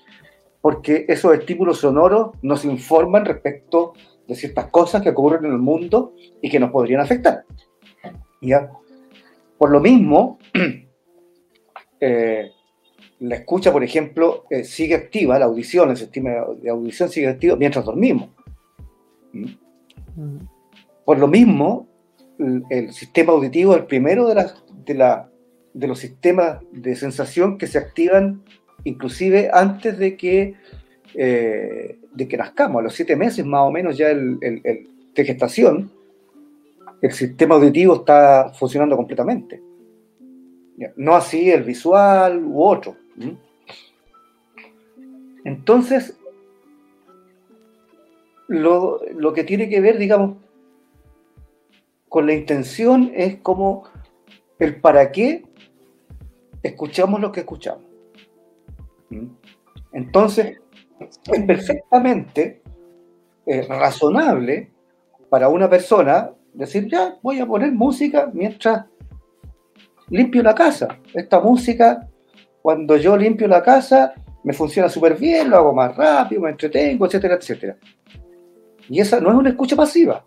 [0.60, 3.92] porque esos estímulos sonoros nos informan respecto
[4.26, 7.44] de ciertas cosas que ocurren en el mundo y que nos podrían afectar.
[8.40, 8.70] ¿ya?
[9.58, 10.38] Por lo mismo,
[12.04, 12.52] eh,
[13.20, 17.56] la escucha, por ejemplo, eh, sigue activa, la audición, el sistema de audición sigue activo
[17.56, 18.28] mientras dormimos.
[19.32, 19.44] ¿Mm?
[20.16, 20.48] Mm.
[21.04, 21.86] Por lo mismo,
[22.70, 25.30] el, sistema auditivo es el primero de, las, de, la,
[25.72, 28.42] de los sistemas de sensación que se activan
[28.84, 30.54] inclusive antes de que
[31.14, 35.90] eh, de que nazcamos, a los siete meses más o menos ya el, de gestación,
[37.02, 39.60] el sistema auditivo está funcionando completamente.
[40.96, 42.96] No así el visual u otro.
[45.44, 46.18] Entonces,
[48.48, 50.36] lo, lo, que tiene que ver, digamos,
[52.08, 53.84] con la intención es como
[54.58, 55.44] el para qué
[56.62, 57.84] escuchamos lo que escuchamos.
[59.92, 60.58] Entonces,
[61.00, 62.62] es perfectamente
[63.46, 64.70] eh, razonable
[65.28, 68.86] para una persona decir, ya, voy a poner música mientras
[70.10, 70.98] limpio la casa.
[71.12, 72.08] Esta música,
[72.62, 77.06] cuando yo limpio la casa, me funciona súper bien, lo hago más rápido, me entretengo,
[77.06, 77.76] etcétera, etcétera.
[78.88, 80.24] Y esa no es una escucha pasiva.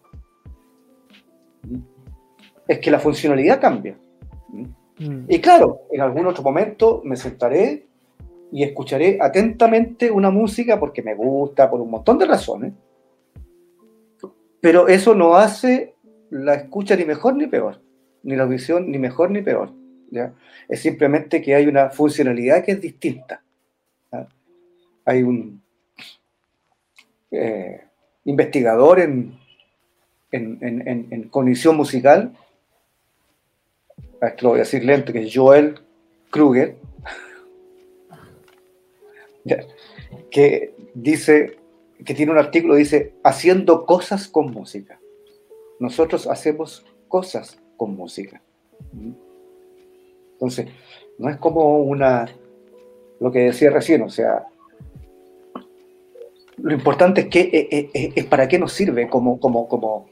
[2.68, 3.98] Es que la funcionalidad cambia.
[5.00, 5.26] Mm.
[5.30, 7.88] Y claro, en algún otro momento me sentaré
[8.52, 12.74] y escucharé atentamente una música porque me gusta, por un montón de razones.
[14.60, 15.96] Pero eso no hace
[16.30, 17.80] la escucha ni mejor ni peor,
[18.28, 19.72] ni la audición ni mejor ni peor.
[20.12, 20.34] ¿ya?
[20.68, 23.42] Es simplemente que hay una funcionalidad que es distinta.
[25.06, 25.62] Hay un
[27.32, 27.86] eh,
[28.26, 29.40] investigador en,
[30.32, 32.36] en, cognición musical,
[34.22, 35.80] esto lo voy a decir lento, que es Joel
[36.30, 36.76] Kruger,
[40.30, 41.58] que dice,
[42.04, 45.00] que tiene un artículo, dice, haciendo cosas con música.
[45.80, 48.42] Nosotros hacemos cosas con música.
[50.34, 50.68] Entonces,
[51.18, 52.28] no es como una,
[53.20, 54.48] lo que decía recién, o sea,
[56.58, 60.08] lo importante es que eh, eh, eh, es, para qué nos sirve como, como, como,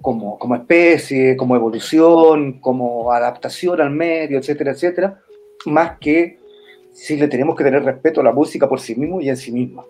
[0.00, 5.20] como, como especie, como evolución, como adaptación al medio, etcétera, etcétera,
[5.66, 6.38] más que
[6.92, 9.52] si le tenemos que tener respeto a la música por sí mismo y en sí
[9.52, 9.84] misma.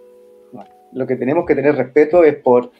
[0.92, 2.72] Lo que tenemos que tener respeto es por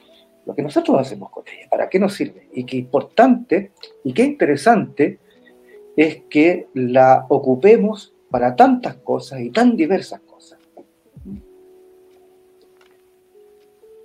[0.51, 2.49] lo que nosotros hacemos con ella, para qué nos sirve.
[2.53, 3.71] Y qué importante
[4.03, 5.19] y qué interesante
[5.97, 10.59] es que la ocupemos para tantas cosas y tan diversas cosas.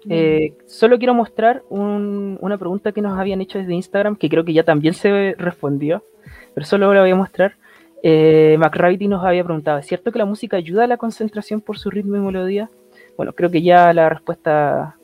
[0.08, 4.54] Eh, solo quiero mostrar una pregunta que nos habían hecho desde Instagram, que creo que
[4.54, 6.04] ya también se respondió,
[6.54, 7.56] pero solo la voy a mostrar.
[8.04, 11.90] Eh, nos había preguntado, ¿es cierto que la música ayuda a la concentración por su
[11.90, 12.70] ritmo y melodía?
[13.18, 15.00] Bueno, creo que ya la respuesta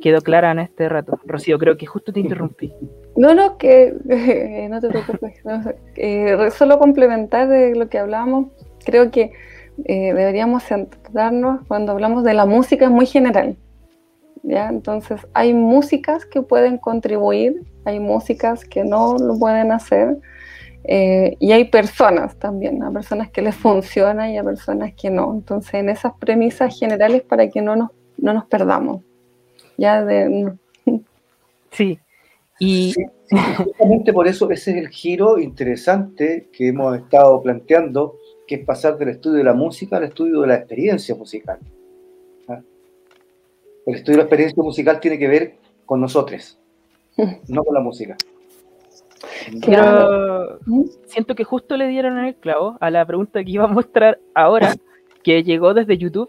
[0.00, 1.18] quedó clara en este rato.
[1.24, 2.72] Rocío, creo que justo te interrumpí.
[3.16, 3.94] No, no, que
[4.70, 5.40] no te preocupes.
[5.96, 8.48] Eh, solo complementar de lo que hablábamos,
[8.84, 9.32] creo que
[9.84, 13.56] eh, deberíamos centrarnos cuando hablamos de la música es muy general.
[14.42, 14.68] ¿ya?
[14.68, 20.18] Entonces, hay músicas que pueden contribuir, hay músicas que no lo pueden hacer.
[20.84, 25.32] Eh, y hay personas también, a personas que les funciona y a personas que no.
[25.34, 29.02] Entonces, en esas premisas generales para que no nos, no nos perdamos.
[29.80, 30.52] Ya de...
[31.70, 31.98] Sí.
[32.58, 32.92] Y
[33.66, 38.16] justamente por eso ese es el giro interesante que hemos estado planteando,
[38.46, 41.58] que es pasar del estudio de la música al estudio de la experiencia musical.
[42.48, 42.60] ¿ah?
[43.86, 45.54] El estudio de la experiencia musical tiene que ver
[45.86, 46.58] con nosotros,
[47.48, 48.18] no con la música.
[49.64, 50.58] Pero
[51.06, 54.18] siento que justo le dieron en el clavo a la pregunta que iba a mostrar
[54.34, 54.74] ahora,
[55.22, 56.28] que llegó desde YouTube.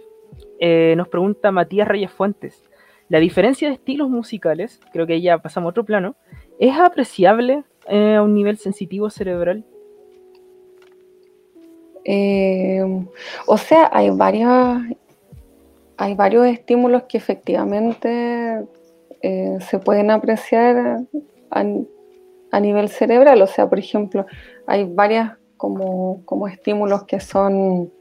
[0.62, 2.64] Eh, nos pregunta Matías Reyes Fuentes.
[3.12, 6.16] La diferencia de estilos musicales, creo que ya pasamos a otro plano,
[6.60, 9.66] ¿es apreciable eh, a un nivel sensitivo cerebral?
[12.06, 12.82] Eh,
[13.48, 14.82] o sea, hay varios,
[15.98, 18.66] hay varios estímulos que efectivamente
[19.22, 21.02] se pueden apreciar
[21.50, 23.42] a nivel cerebral.
[23.42, 24.26] O sea, por ejemplo,
[24.66, 27.92] hay varias como, como estímulos que son,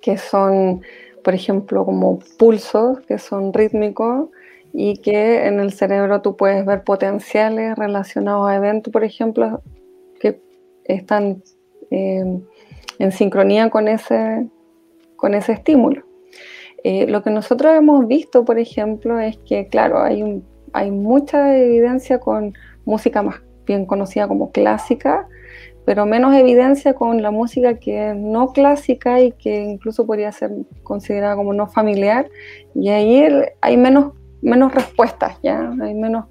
[0.00, 0.82] que son,
[1.22, 4.28] por ejemplo, como pulsos, que son rítmicos
[4.72, 9.62] y que en el cerebro tú puedes ver potenciales relacionados a eventos, por ejemplo,
[10.20, 10.40] que
[10.84, 11.42] están
[11.90, 12.40] eh,
[12.98, 14.46] en sincronía con ese,
[15.16, 16.04] con ese estímulo.
[16.84, 20.42] Eh, lo que nosotros hemos visto, por ejemplo, es que, claro, hay,
[20.72, 22.54] hay mucha evidencia con
[22.84, 25.28] música más bien conocida como clásica,
[25.90, 30.52] pero menos evidencia con la música que es no clásica y que incluso podría ser
[30.84, 32.30] considerada como no familiar,
[32.76, 33.26] y ahí
[33.60, 35.68] hay menos, menos respuestas, ¿ya?
[35.82, 36.26] Hay menos,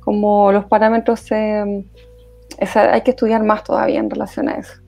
[0.00, 1.84] como los parámetros, hay
[3.04, 4.82] que estudiar más todavía en relación a eso.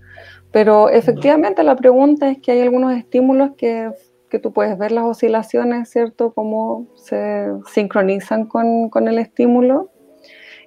[0.50, 3.92] Pero efectivamente la pregunta es que hay algunos estímulos que,
[4.28, 6.34] que tú puedes ver las oscilaciones, ¿cierto?
[6.34, 9.91] Cómo se sincronizan con, con el estímulo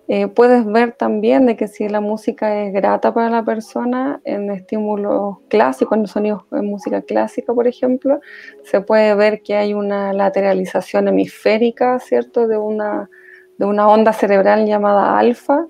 [0.08, 4.52] eh, puedes ver también de que si la música es grata para la persona en
[4.52, 8.20] estímulos clásicos, en sonidos en música clásica, por ejemplo,
[8.64, 12.48] se puede ver que hay una lateralización hemisférica, ¿cierto?
[12.48, 13.10] De una,
[13.58, 15.66] de una onda cerebral llamada alfa,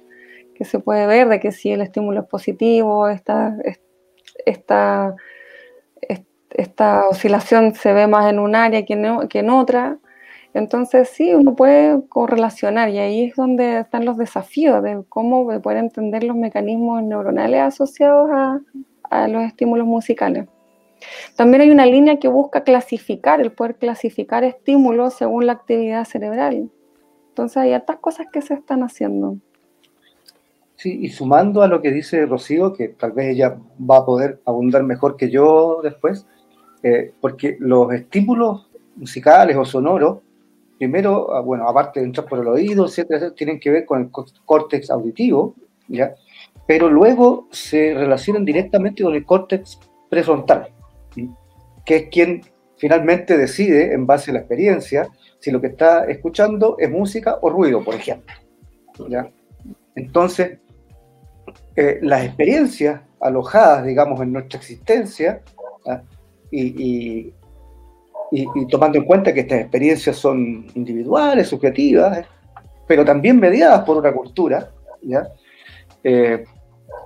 [0.54, 3.56] que se puede ver de que si el estímulo es positivo, esta,
[4.46, 5.16] esta,
[6.50, 9.98] esta oscilación se ve más en un área que, que en otra.
[10.56, 15.80] Entonces sí, uno puede correlacionar y ahí es donde están los desafíos de cómo poder
[15.80, 20.48] entender los mecanismos neuronales asociados a, los estímulos musicales.
[21.36, 26.72] También hay una línea que busca clasificar, el poder clasificar estímulos según la actividad cerebral.
[27.28, 29.36] Entonces hay otras cosas que se están haciendo.
[30.78, 34.42] Sí, y sumando a lo que dice Rocío, que tal vez ella va a poder
[34.46, 36.26] abundar mejor que yo después,
[36.82, 40.20] eh, porque los estímulos musicales o sonoros
[40.78, 44.10] primero, ah, bueno, aparte de entrar por el oído, etcétera, tienen que ver con el
[44.46, 45.56] córtex auditivo,
[45.88, 46.16] ¿ya?
[46.68, 50.70] Pero luego se relacionan directamente con el córtex prefrontal,
[51.86, 52.42] que es quien
[52.78, 55.08] finalmente decide, en base a la experiencia,
[55.40, 58.34] si lo que está escuchando es música o ruido, por ejemplo.
[59.08, 59.30] ¿ya?
[59.96, 60.60] Entonces,
[61.76, 65.42] eh, las experiencias alojadas, digamos, en nuestra existencia,
[66.52, 67.34] y, y,
[68.70, 72.26] tomando en cuenta que estas experiencias son individuales, subjetivas, ¿eh?
[72.88, 74.72] pero también mediadas por una cultura,
[75.02, 75.28] ¿ya?
[76.04, 76.44] Eh,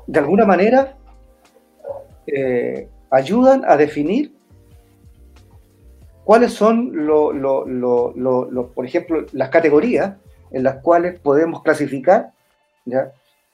[0.07, 0.97] de alguna manera
[2.27, 4.33] eh, ayudan a definir
[6.23, 6.91] cuáles son,
[8.75, 10.15] por ejemplo, las categorías
[10.51, 12.33] en las cuales podemos clasificar
[12.85, 13.11] ¿ya?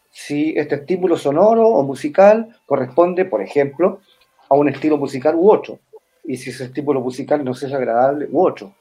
[0.09, 3.99] si este estímulo sonoro o musical corresponde, por ejemplo,
[4.49, 5.79] a un estilo musical u otro
[6.27, 8.73] y si ese estímulo musical no es agradable u otro.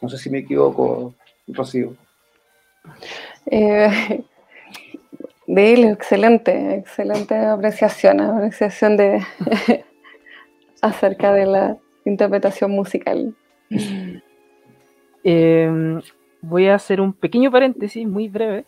[0.00, 1.14] No sé si me equivoco,
[1.48, 1.94] Rocío.
[3.46, 4.22] Eh,
[5.46, 9.22] excelente, excelente apreciación, apreciación de
[10.82, 13.34] acerca de la interpretación musical.
[15.24, 16.02] Em,
[16.40, 18.64] voy a hacer un pequeño paréntesis muy breve.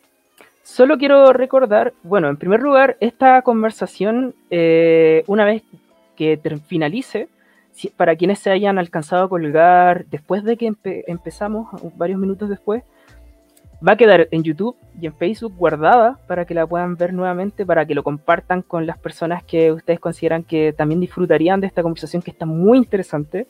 [0.62, 5.62] Solo quiero recordar, bueno, en primer lugar, esta conversación, eh, una vez
[6.16, 7.28] que finalice,
[7.96, 10.72] para quienes se hayan alcanzado a colgar después de que
[11.06, 12.82] empezamos, varios minutos después,
[13.86, 17.66] va a quedar en YouTube y en Facebook guardada para que la puedan ver nuevamente,
[17.66, 21.82] para que lo compartan con las personas que ustedes consideran que también disfrutarían de esta
[21.82, 23.46] conversación que está muy interesante.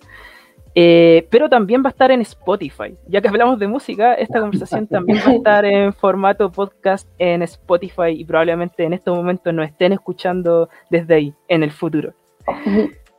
[0.76, 2.96] Eh, pero también va a estar en Spotify.
[3.06, 7.42] Ya que hablamos de música, esta conversación también va a estar en formato podcast en
[7.42, 12.12] Spotify y probablemente en estos momentos nos estén escuchando desde ahí, en el futuro.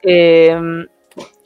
[0.03, 0.85] Eh,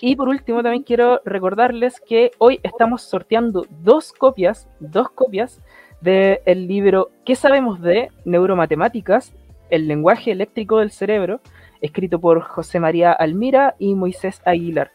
[0.01, 5.61] y por último, también quiero recordarles que hoy estamos sorteando dos copias, dos copias
[6.01, 9.33] del libro ¿Qué sabemos de neuromatemáticas?
[9.69, 11.41] El lenguaje eléctrico del cerebro,
[11.81, 14.91] escrito por José María Almira y Moisés Aguilar.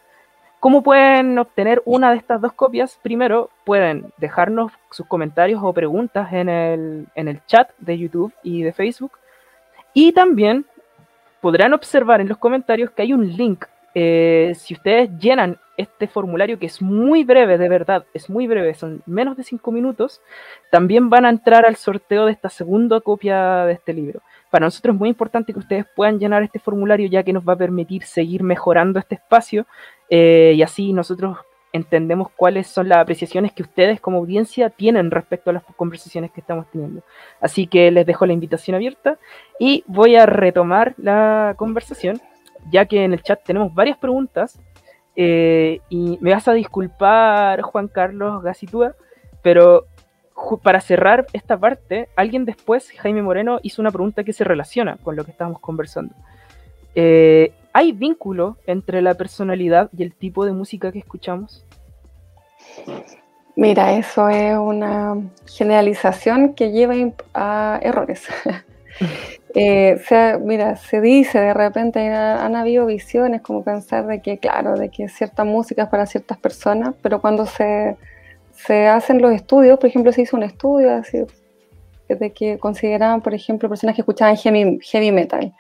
[0.59, 2.98] ¿Cómo pueden obtener una de estas dos copias?
[3.02, 8.62] Primero, pueden dejarnos sus comentarios o preguntas en el, en el chat de YouTube y
[8.62, 9.12] de Facebook.
[9.92, 10.64] Y también
[11.42, 16.59] podrán observar en los comentarios que hay un link eh, si ustedes llenan este formulario,
[16.59, 20.20] que es muy breve, de verdad, es muy breve, son menos de cinco minutos,
[20.70, 24.20] también van a entrar al sorteo de esta segunda copia de este libro.
[24.51, 27.55] Para nosotros es muy importante que ustedes puedan llenar este formulario, ya que nos va
[27.55, 29.66] a permitir seguir mejorando este espacio
[30.09, 31.38] eh, y así nosotros
[31.72, 36.40] entendemos cuáles son las apreciaciones que ustedes como audiencia tienen respecto a las conversaciones que
[36.40, 37.03] estamos teniendo.
[37.40, 39.18] Así que les dejo la invitación abierta
[39.59, 42.20] y voy a retomar la conversación
[42.70, 44.58] ya que en el chat tenemos varias preguntas.
[45.16, 48.94] Eh, y me vas a disculpar, Juan Carlos Gacitúa,
[49.42, 49.86] pero
[50.62, 55.14] para cerrar esta parte, alguien después, Jaime Moreno, hizo una pregunta que se relaciona con
[55.16, 56.14] lo que estamos conversando.
[56.94, 61.64] Eh, ¿Hay vínculo entre la personalidad y el tipo de música que escuchamos?
[63.56, 66.94] Mira, eso es una generalización que lleva
[67.34, 68.26] a errores.
[69.57, 70.01] Eh,
[70.40, 75.09] mira, se dice de repente, han, habido visiones como pensar de que, claro, de que
[75.09, 77.97] cierta música es para ciertas personas, pero cuando se,
[78.88, 81.24] hacen los estudios, por ejemplo, se hizo un estudio así,
[82.09, 85.53] de que consideraban, por ejemplo, personas que escuchaban heavy, metal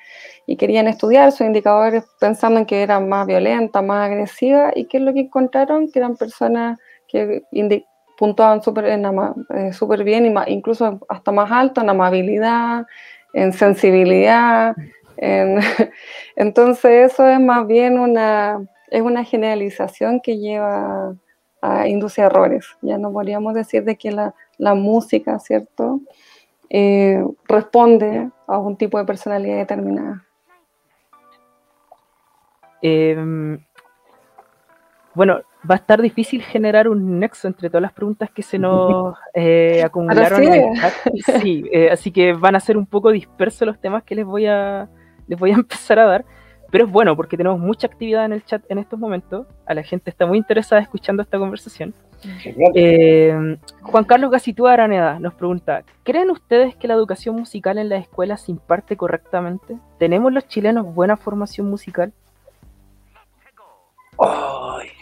[0.46, 4.98] y querían estudiar sus indicadores pensando en que era más violenta, más agresiva, y qué
[4.98, 6.78] es lo que encontraron, que eran personas
[7.08, 7.42] que
[8.18, 12.86] puntuaban súper eh, bien, y incluso hasta más alto en amabilidad,
[13.34, 14.74] en sensibilidad.
[16.36, 21.14] entonces eso es más bien una, es una generalización que lleva
[21.60, 22.66] a induce errores.
[22.82, 26.00] Ya no podríamos decir de que la, música, ¿cierto?
[26.70, 30.24] Eh, responde a un tipo de personalidad determinada.
[32.82, 33.58] Em,
[35.14, 39.16] bueno, va a estar difícil generar un nexo entre todas las preguntas que se nos
[39.32, 40.92] eh, acumularon en el chat.
[41.40, 44.46] Sí, eh, así que van a ser un poco dispersos los temas que les voy
[44.46, 44.88] a
[45.26, 46.24] les voy a empezar a dar.
[46.70, 49.46] Pero es bueno porque tenemos mucha actividad en el chat en estos momentos.
[49.64, 51.94] A la gente está muy interesada escuchando esta conversación.
[52.74, 57.96] Eh, Juan Carlos Gasitúa Araneda nos pregunta: ¿Creen ustedes que la educación musical en la
[57.96, 59.76] escuela se imparte correctamente?
[59.98, 62.12] ¿Tenemos los chilenos buena formación musical?
[64.18, 64.93] Ay.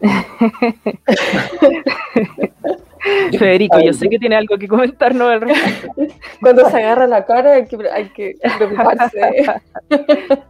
[3.38, 5.88] Federico, yo sé que tiene algo que comentarnos al respecto.
[6.40, 9.20] Cuando se agarra la cara hay que, hay que preocuparse.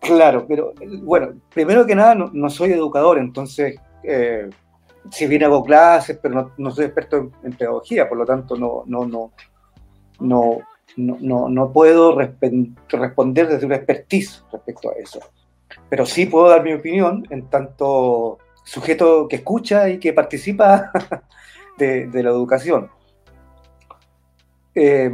[0.00, 4.48] Claro, pero bueno, primero que nada no, soy educador, entonces eh,
[5.10, 9.06] si bien hago clases, pero no, soy experto en, pedagogía, por lo tanto no, no,
[9.06, 9.32] no,
[10.20, 10.60] no,
[10.96, 15.18] no, no puedo responder desde una expertise respecto a eso.
[15.90, 18.38] Pero sí puedo dar mi opinión en tanto
[18.68, 20.92] sujeto que escucha y que participa
[21.78, 22.90] de, la educación.
[24.74, 25.10] Eh,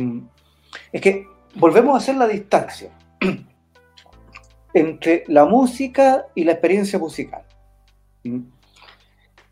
[0.93, 2.91] es que volvemos a hacer la distancia
[4.75, 7.45] entre la música y la experiencia musical.
[8.25, 8.41] ¿Mm?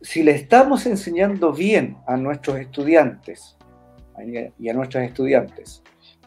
[0.01, 3.57] Si le estamos enseñando bien a nuestros estudiantes
[4.59, 5.83] y a nuestras estudiantes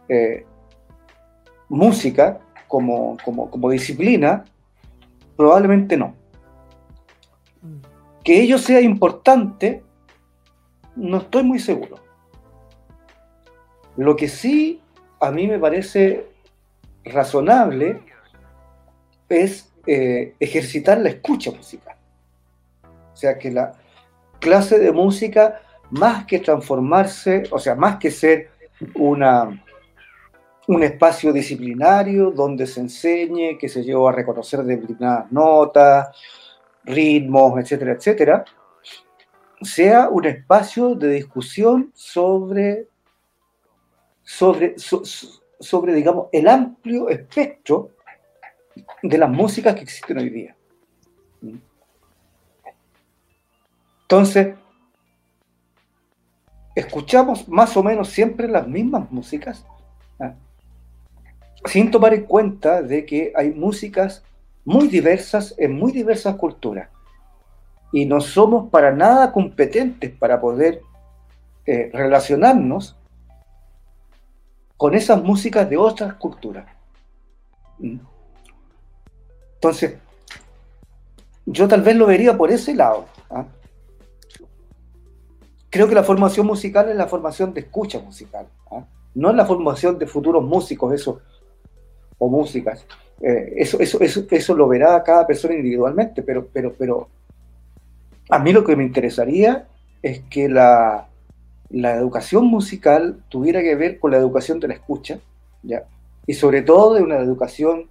[0.07, 0.45] eh,
[1.67, 4.45] música como, como disciplina,
[5.35, 6.24] probablemente no.
[8.25, 9.83] Que ello sea importante,
[10.97, 11.95] no estoy muy seguro.
[13.95, 14.81] Lo que sí
[15.21, 16.27] a mí me parece
[17.05, 18.01] razonable
[19.29, 21.95] es eh, ejercitar la escucha musical.
[23.13, 23.73] O sea, que la
[24.39, 25.61] clase de música,
[25.91, 28.49] más que transformarse, o sea, más que ser
[28.95, 29.63] una,
[30.67, 36.09] un espacio disciplinario donde se enseñe, que se lleva a reconocer determinadas notas,
[36.85, 38.45] ritmos, etcétera, etcétera,
[39.61, 42.87] sea un espacio de discusión sobre,
[44.23, 47.91] sobre, sobre digamos, el amplio espectro
[49.01, 50.55] de las músicas que existen hoy día.
[54.01, 54.55] Entonces,
[56.75, 59.65] escuchamos más o menos siempre las mismas músicas,
[60.19, 60.35] ¿ah?
[61.65, 64.23] sin tomar en cuenta de que hay músicas
[64.65, 66.89] muy diversas en muy diversas culturas.
[67.91, 70.81] Y no somos para nada competentes para poder
[71.65, 72.97] eh, relacionarnos
[74.75, 76.65] con esas músicas de otras culturas.
[77.79, 77.97] ¿Mm?
[79.55, 79.97] Entonces,
[81.45, 83.05] yo tal vez lo vería por ese lado.
[83.29, 83.45] ¿ah?
[85.69, 88.85] Creo que la formación musical es la formación de escucha musical, ¿ah?
[89.13, 91.21] no es la formación de futuros músicos eso,
[92.17, 92.85] o músicas.
[93.21, 97.07] Eh, eso, eso, eso, eso lo verá cada persona individualmente, pero, pero, pero
[98.29, 99.67] a mí lo que me interesaría
[100.01, 101.07] es que la,
[101.69, 105.19] la educación musical tuviera que ver con la educación de la escucha,
[105.63, 105.83] ¿ya?
[106.27, 107.87] y sobre todo de una educación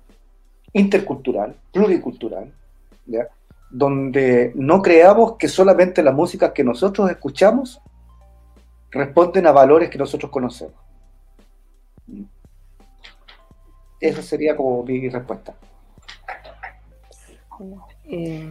[0.73, 2.53] intercultural, pluricultural,
[3.71, 7.81] donde no creamos que solamente las músicas que nosotros escuchamos
[8.91, 10.75] responden a valores que nosotros conocemos.
[14.09, 15.55] Esa sería como mi respuesta.
[18.07, 18.51] Eh,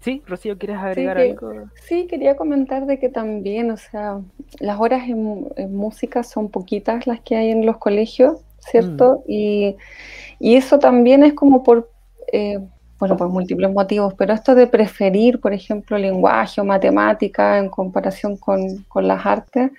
[0.00, 1.52] sí, Rocío, ¿quieres agregar algo?
[1.86, 4.20] Sí, quería comentar de que también, o sea,
[4.58, 9.20] las horas en, música son poquitas las que hay en los colegios, ¿cierto?
[9.26, 9.30] Mm.
[9.30, 9.76] Y
[10.40, 11.90] y eso también es como por,
[12.32, 12.58] eh,
[12.98, 18.38] bueno, por múltiples motivos, pero esto de preferir, por ejemplo, lenguaje o matemática en comparación
[18.38, 19.70] con, las artes,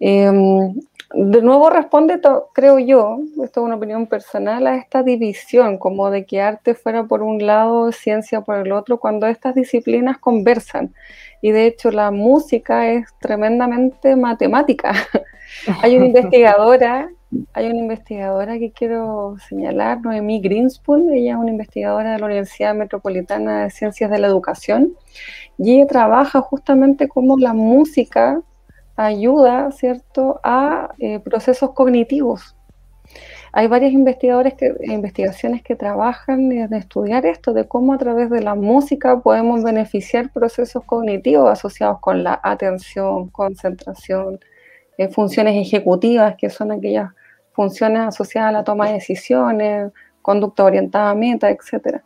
[0.00, 0.74] em,
[1.14, 2.20] de nuevo responde,
[2.52, 7.04] creo yo, esto es una opinión personal, a esta división, como de que arte fuera
[7.04, 10.94] por un lado, ciencia por el otro, cuando estas disciplinas conversan.
[11.40, 14.92] Y de hecho la música es tremendamente matemática.
[15.82, 17.10] Hay una investigadora
[17.54, 22.74] hay una investigadora que quiero señalar, Noemí Greenspoon, ella es una investigadora de la Universidad
[22.74, 24.94] Metropolitana de Ciencias de la Educación,
[25.58, 28.42] y ella trabaja justamente cómo la música
[29.06, 32.56] ayuda, ¿cierto?, a eh, procesos cognitivos.
[33.54, 38.40] Hay varias investigadores que, investigaciones que trabajan en estudiar esto, de cómo a través de
[38.40, 44.40] la música podemos beneficiar procesos cognitivos asociados con la atención, concentración,
[44.96, 47.10] eh, funciones ejecutivas, que son aquellas
[47.52, 49.92] funciones asociadas a la toma de decisiones,
[50.22, 52.00] conducta orientada a meta, etc.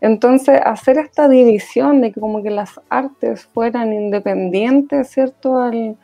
[0.00, 5.58] Entonces, hacer esta división de que como que las artes fueran independientes, ¿cierto?
[5.58, 5.98] Al,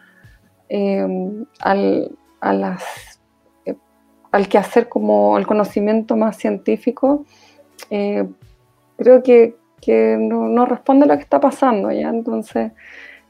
[0.77, 1.07] eh,
[1.61, 2.11] al,
[2.41, 3.21] a las,
[3.65, 3.77] eh,
[4.33, 4.59] al que
[4.89, 7.25] como el conocimiento más científico,
[7.91, 8.27] eh,
[8.97, 12.09] creo que, que no, responde a lo que está pasando, ¿ya?
[12.09, 12.73] Entonces,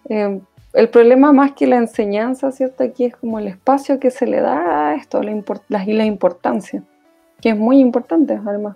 [0.09, 0.41] eh,
[0.73, 2.83] el problema más que la enseñanza, ¿cierto?
[2.83, 6.83] Aquí es como el espacio que se le da a esto, la, y la importancia,
[7.43, 8.75] que es muy importante, además.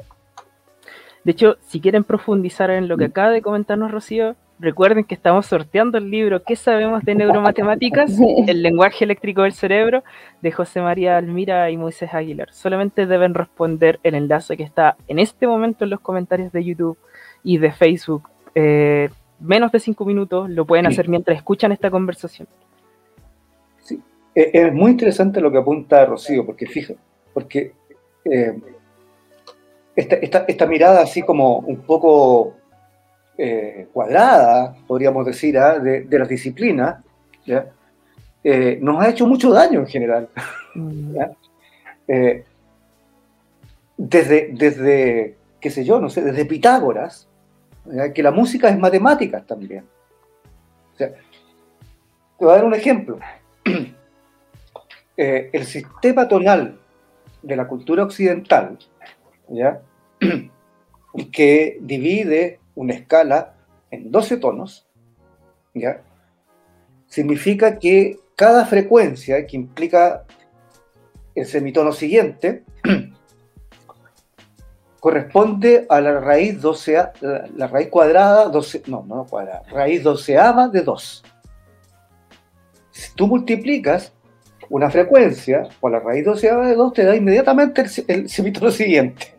[1.25, 5.47] De hecho, si quieren profundizar en lo que acaba de comentarnos Rocío, recuerden que estamos
[5.47, 8.19] sorteando el libro ¿Qué sabemos de neuromatemáticas?
[8.47, 10.05] El lenguaje eléctrico del cerebro
[10.43, 12.53] de José María Almira y Moisés Aguilar.
[12.53, 16.99] Solamente deben responder el enlace que está en este momento en los comentarios de YouTube
[17.43, 18.29] y de Facebook.
[18.55, 22.49] Eh, menos de cinco minutos, lo pueden hacer mientras escuchan esta conversación.
[23.79, 24.03] Sí,
[24.35, 26.95] eh, es muy interesante lo que apunta Rocío, porque fija,
[27.33, 27.73] porque
[28.25, 28.59] eh,
[29.97, 32.55] esta, mirada así como un poco
[33.39, 35.79] eh, cuadrada, podríamos decir, ¿ah?
[35.79, 36.97] de, las disciplinas,
[38.81, 40.29] nos ha hecho mucho daño en general.
[40.75, 41.17] Mm.
[43.97, 47.29] desde, desde, qué sé yo, no sé, desde Pitágoras,
[48.15, 49.85] que la música es matemática también.
[50.97, 51.15] te
[52.39, 53.19] voy a dar un ejemplo.
[55.21, 56.79] Eh, el sistema tonal
[57.43, 58.79] de la cultura occidental,
[59.49, 59.81] ¿ya?
[61.33, 63.55] que divide una escala
[63.91, 64.87] en 12 tonos,
[65.75, 66.01] ¿ya?
[67.09, 70.25] significa que cada frecuencia que implica
[71.35, 72.63] el semitono siguiente
[75.01, 80.83] corresponde a la raíz docea, la, raíz cuadrada, 12, no, no cuadrada, raíz doceava de
[80.83, 81.25] 2.
[82.93, 84.13] Si tú multiplicas
[84.71, 89.35] una frecuencia por la raíz doceava de 2, te da inmediatamente el, semitono siguiente.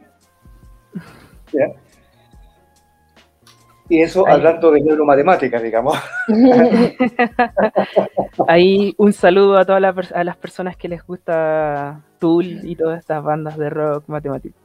[3.89, 5.97] Y eso hablando de neuromatemáticas, digamos.
[8.47, 13.57] Ahí un saludo a todas las personas que les gusta Tool y todas estas bandas
[13.57, 14.55] de rock matemático.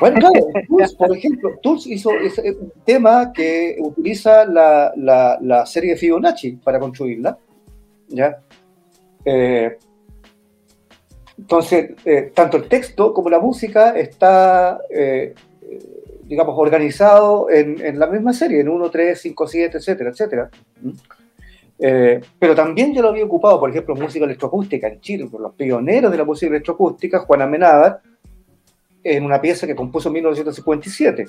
[0.00, 0.46] Bueno, claro,
[0.98, 7.38] por ejemplo, Tools hizo un tema que utiliza la, la, serie de Fibonacci para construirla.
[8.08, 8.38] ¿ya?
[9.24, 9.76] Eh,
[11.38, 15.34] entonces, eh, tanto el texto como la música está, eh,
[16.26, 20.50] digamos, organizado en, en, la misma serie, en 1, 3, 5, 7, etcétera, etcétera.
[20.82, 20.90] ¿Mm?
[22.38, 26.10] pero también yo lo había ocupado, por ejemplo, música electroacústica en Chile, por los pioneros
[26.10, 28.00] de la música electroacústica, Juan Amenábar,
[29.04, 31.26] en una pieza que compuso en 1957,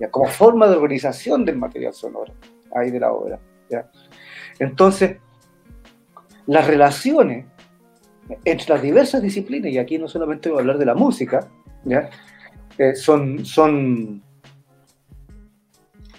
[0.00, 0.10] ¿ya?
[0.10, 2.34] como forma de organización del material sonoro,
[2.74, 3.38] ahí de la obra.
[3.70, 3.88] ¿ya?
[4.58, 5.18] Entonces,
[6.46, 7.46] las relaciones
[8.44, 11.48] entre las diversas disciplinas, y aquí no solamente voy a hablar de la música,
[11.84, 12.10] ¿ya?
[12.78, 14.22] Eh, son, son,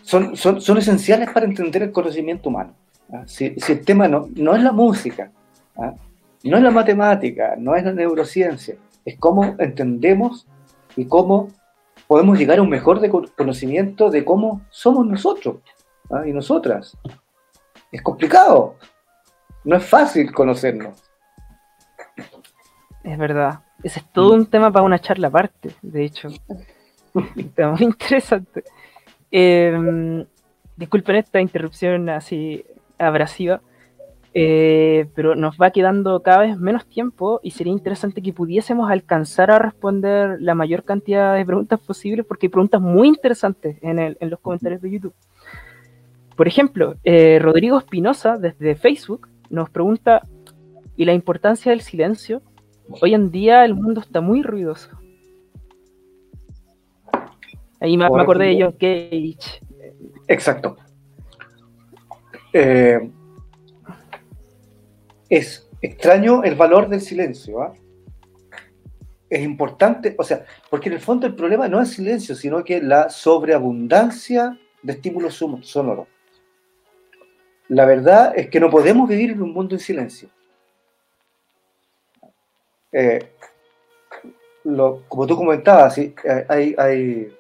[0.06, 2.74] son, son, esenciales para entender el conocimiento humano.
[3.26, 5.32] Si, si, el tema no, no es la música,
[6.44, 10.48] no es la matemática, no es la neurociencia, es cómo entendemos
[10.96, 11.50] y cómo
[12.08, 13.02] podemos llegar a un mejor
[13.36, 15.58] conocimiento de cómo somos nosotros
[16.12, 16.24] ¿ah?
[16.26, 16.96] y nosotras.
[17.92, 18.76] Es complicado,
[19.64, 21.02] no es fácil conocernos.
[23.04, 26.30] Es verdad, ese es todo un tema para una charla aparte, de hecho.
[27.14, 28.64] un tema muy interesante.
[29.32, 30.26] Em,
[30.78, 32.66] disculpen esta interrupción así
[32.98, 33.62] abrasiva,
[34.34, 39.50] eh, pero nos va quedando cada vez menos tiempo y sería interesante que pudiésemos alcanzar
[39.50, 44.40] a responder la mayor cantidad de preguntas posibles porque hay preguntas muy interesantes en, los
[44.42, 45.14] comentarios de YouTube.
[46.36, 50.22] Por ejemplo, eh, Rodrigo Espinosa desde Facebook nos pregunta,
[50.98, 52.42] ¿y la importancia del silencio?
[53.02, 54.95] Hoy en día el mundo está muy ruidoso.
[57.86, 59.62] Ahí me, acordé de John Cage.
[60.28, 60.76] Exacto.
[62.52, 63.12] Eh,
[65.30, 67.62] es extraño el valor del silencio.
[67.62, 67.74] ¿ah?
[69.30, 72.64] Es importante, o sea, porque en el fondo el problema no es el silencio, sino
[72.64, 76.08] que la sobreabundancia de estímulos sonoros.
[77.68, 80.28] La verdad es que no podemos vivir en un mundo en silencio.
[82.92, 83.20] Eh,
[84.64, 86.16] como tú comentabas, ¿sí?
[86.50, 87.32] hay, hay,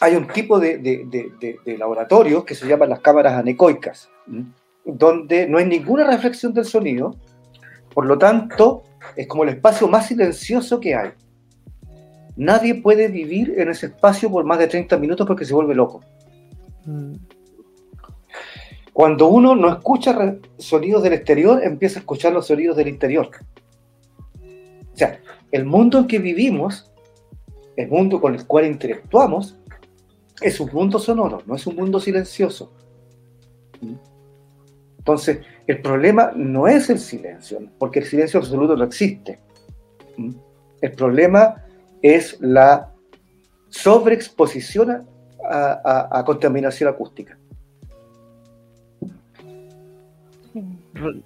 [0.00, 4.08] un tipo de, de, laboratorios que se llaman las cámaras anecoicas
[4.86, 7.16] donde no hay ninguna reflexión del sonido,
[7.92, 8.84] por lo tanto,
[9.16, 11.10] es como el espacio más silencioso que hay.
[12.36, 16.02] Nadie puede vivir en ese espacio por más de 30 minutos porque se vuelve loco.
[16.84, 17.14] Mm.
[18.92, 23.28] Cuando uno no escucha sonidos del exterior, empieza a escuchar los sonidos del interior.
[24.92, 25.20] O sea,
[25.50, 26.90] el mundo en que vivimos,
[27.76, 29.58] el mundo con el cual interactuamos,
[30.40, 32.72] es un mundo sonoro, no es un mundo silencioso.
[34.98, 39.38] Entonces, el problema no es el silencio, porque el silencio absoluto no existe.
[40.16, 40.32] ¿Mm?
[40.80, 41.64] El problema
[42.02, 42.92] es la
[43.68, 45.06] sobreexposición
[45.48, 47.38] a, contaminación acústica.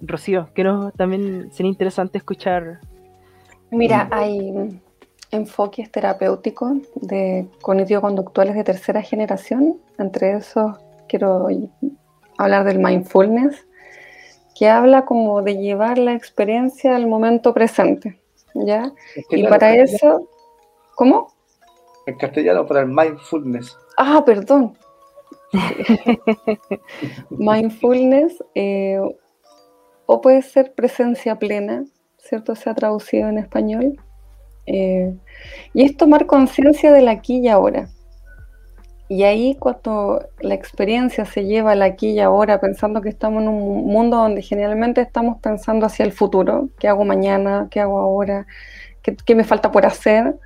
[0.00, 2.80] Rocío, que no, también sería interesante escuchar.
[3.70, 4.80] Mira, hay
[5.30, 9.78] enfoques terapéuticos de cognitivo-conductuales de tercera generación.
[9.98, 10.76] Entre esos
[11.08, 11.48] quiero
[12.38, 13.66] hablar del mindfulness,
[14.54, 18.20] que habla como de llevar la experiencia al momento presente.
[18.54, 18.92] ¿ya?
[19.30, 20.28] Y para eso,
[20.94, 21.32] ¿cómo?
[22.06, 23.76] En castellano, para el mindfulness.
[23.96, 24.76] Ah, perdón.
[27.30, 29.00] mindfulness, eh,
[30.06, 31.84] o puede ser presencia plena,
[32.18, 32.54] ¿cierto?
[32.54, 34.00] Se ha traducido en español.
[34.66, 35.14] Eh,
[35.74, 37.88] y es tomar conciencia del aquí y ahora.
[39.10, 43.48] Y ahí cuando la experiencia se lleva al aquí y ahora, pensando que estamos en
[43.48, 47.66] un mundo donde generalmente estamos pensando hacia el futuro, ¿qué hago mañana?
[47.72, 48.46] ¿Qué hago ahora?
[49.02, 50.36] ¿Qué, me falta por hacer?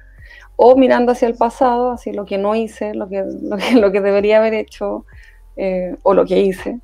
[0.56, 3.22] O mirando hacia el pasado, hacia lo que no hice, lo que,
[3.74, 5.04] lo que, debería haber hecho
[5.56, 6.80] eh, o lo que hice.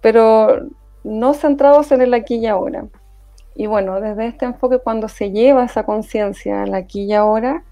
[0.00, 0.68] Pero
[1.02, 2.86] no centrados en el aquí y ahora.
[3.56, 7.64] Y bueno, desde este enfoque, cuando se lleva esa conciencia al aquí y ahora,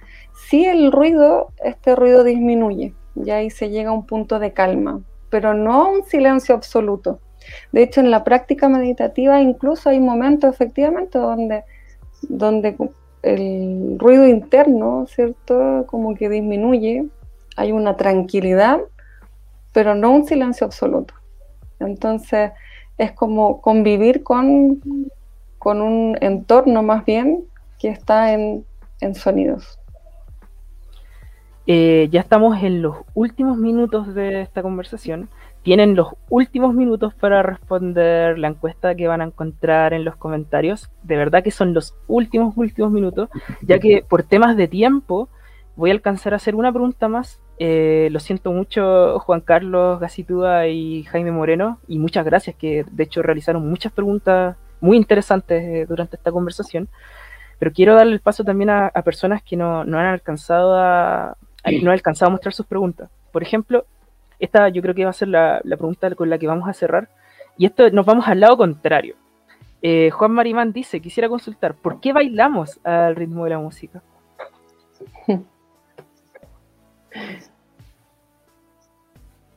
[0.49, 5.03] sí el ruido, este ruido disminuye y ahí se llega a un punto de calma,
[5.29, 7.21] pero no a un silencio absoluto.
[7.73, 11.65] De hecho, en la práctica meditativa incluso hay momentos efectivamente donde,
[12.23, 12.77] donde
[13.23, 15.85] el ruido interno, ¿cierto?
[15.87, 17.07] Como que disminuye,
[17.57, 18.81] hay una tranquilidad,
[19.73, 21.13] pero no un silencio absoluto.
[21.79, 22.53] Entonces,
[22.97, 24.81] es como convivir con,
[25.65, 27.45] con un entorno más bien
[27.81, 28.67] que está en,
[29.01, 29.81] en sonidos.
[31.67, 35.31] Eh, ya estamos en los últimos minutos de esta conversación.
[35.63, 40.91] Tienen los últimos minutos para responder la encuesta que van a encontrar en los comentarios.
[41.03, 43.31] De verdad que son los últimos, últimos minutos,
[43.63, 45.31] ya que por temas de tiempo
[45.77, 47.41] voy a alcanzar a hacer una pregunta más.
[47.59, 53.05] Eh, lo siento mucho, Juan Carlos Gacitúa y Jaime Moreno, y muchas gracias, que de
[53.05, 56.89] hecho realizaron muchas preguntas muy interesantes eh, durante esta conversación.
[57.59, 61.37] Pero quiero darle el paso también a, personas que no, no han alcanzado a,
[61.83, 63.09] no he alcanzado a mostrar sus preguntas.
[63.33, 63.87] Por ejemplo,
[64.39, 67.09] esta yo creo que va a ser la, pregunta con la que vamos a cerrar.
[67.57, 69.17] Y esto nos vamos al lado contrario.
[69.81, 74.03] Eh, Juan Marimán dice, quisiera consultar, ¿por qué bailamos al ritmo de la música?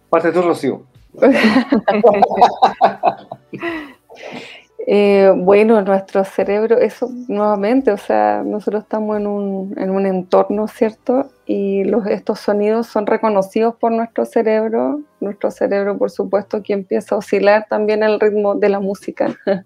[0.09, 0.83] Parte tú, Rocío.
[4.89, 10.65] Eh, bueno, nuestro cerebro, eso nuevamente, o sea, nosotros estamos en un, en un entorno,
[10.69, 11.29] ¿cierto?
[11.45, 17.15] Y los, estos sonidos son reconocidos por nuestro cerebro, nuestro cerebro, por supuesto, que empieza
[17.15, 19.35] a oscilar también el ritmo de la música.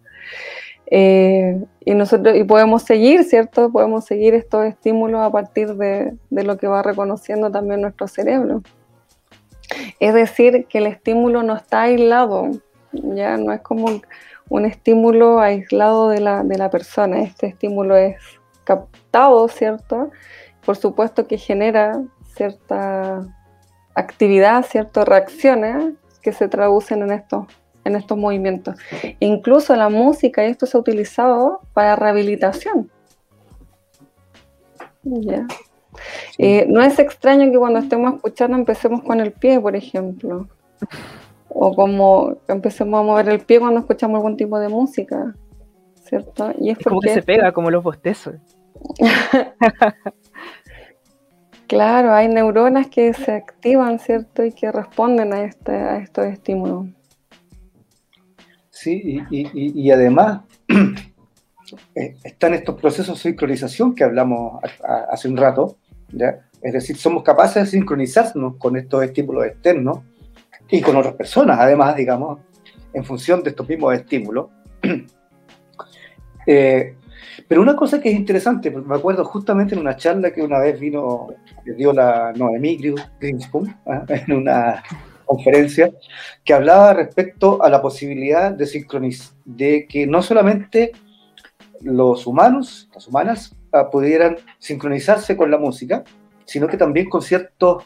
[0.93, 3.71] Eh, y nosotros y podemos seguir, ¿cierto?
[3.71, 8.61] Podemos seguir estos estímulos a partir de, de lo que va reconociendo también nuestro cerebro.
[10.01, 12.49] Es decir, que el estímulo no está aislado,
[12.91, 14.01] ya no es como
[14.51, 17.21] un estímulo aislado de la, de la persona.
[17.21, 18.17] Este estímulo es
[18.65, 20.11] captado, ¿cierto?
[20.65, 22.03] Por supuesto que genera
[22.35, 23.21] cierta
[23.95, 27.45] actividad, ciertas reacciones que se traducen en estos,
[27.85, 28.75] en estos movimientos.
[29.21, 32.91] Incluso la música, y esto se ha utilizado para rehabilitación.
[36.37, 40.49] Eh, no es extraño que cuando estemos escuchando empecemos con el pie, por ejemplo
[41.53, 45.35] o como empecemos a mover el pie cuando escuchamos algún tipo de música,
[46.03, 46.53] ¿cierto?
[46.59, 48.35] Y es, como que se pega, como los bostezos.
[51.67, 54.45] claro, hay neuronas que se activan, ¿cierto?
[54.45, 56.87] Y que responden a, este, a estos estímulos.
[58.69, 60.41] Sí, y, además
[61.95, 64.63] eh, están estos procesos de sincronización que hablamos
[65.09, 65.77] hace un rato,
[66.11, 66.39] ¿ya?
[66.61, 69.99] Es decir, somos capaces de sincronizarnos con estos estímulos externos
[70.71, 72.39] y con otras personas, además, digamos,
[72.93, 74.47] en función de estos mismos estímulos.
[76.47, 76.95] Eh,
[77.47, 80.79] pero una cosa que es interesante, me acuerdo justamente en una charla que una vez
[80.79, 81.27] vino,
[81.63, 82.77] que dio la Noemí
[83.19, 84.03] Greenspoon ¿ah?
[84.07, 84.83] en una
[85.23, 85.91] conferencia,
[86.43, 90.93] que hablaba respecto a la posibilidad de sincronizar, de que no solamente
[91.81, 96.03] los humanos, las humanas, ah, pudieran sincronizarse con la música,
[96.45, 97.83] sino que también con ciertos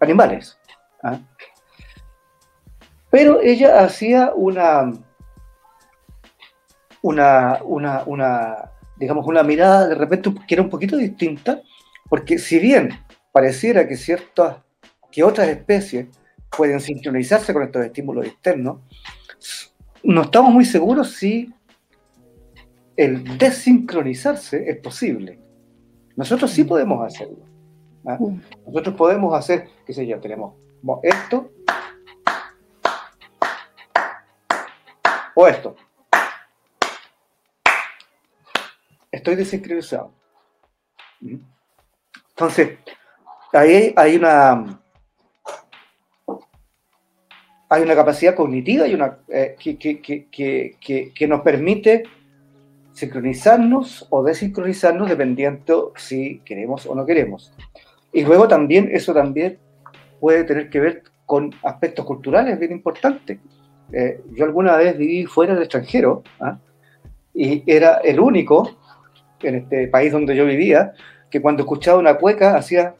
[0.00, 0.58] animales.
[1.02, 1.20] ¿ah?
[3.10, 4.92] Pero ella hacía una,
[7.02, 11.60] una, una, una, digamos, una mirada de repente que era un poquito distinta,
[12.08, 12.90] porque si bien
[13.32, 14.58] pareciera que ciertas,
[15.10, 16.06] que otras especies
[16.56, 18.78] pueden sincronizarse con estos estímulos externos,
[20.02, 21.52] no estamos muy seguros si
[22.96, 25.38] el desincronizarse es posible.
[26.16, 27.44] Nosotros sí podemos hacerlo.
[28.06, 28.16] ¿ah?
[28.20, 28.40] Mm.
[28.66, 30.54] Nosotros podemos hacer, qué sé yo, tenemos
[31.02, 31.50] esto
[35.48, 35.76] esto.
[39.10, 40.12] Estoy desincronizado.
[41.20, 41.36] ¿Mm?
[42.30, 42.78] Entonces,
[43.52, 44.80] ahí hay una
[47.72, 52.02] hay una capacidad cognitiva y una, eh, que, nos permite
[52.92, 57.52] sincronizarnos o desincronizarnos dependiendo si queremos o no queremos.
[58.12, 59.60] Y luego también eso también
[60.18, 63.38] puede tener que ver con aspectos culturales bien importantes.
[63.92, 66.58] Eh, yo alguna vez viví fuera del extranjero ¿ah?
[67.34, 68.76] y era el único
[69.42, 70.92] en este país donde yo vivía
[71.28, 72.94] que cuando escuchaba una cueca hacía...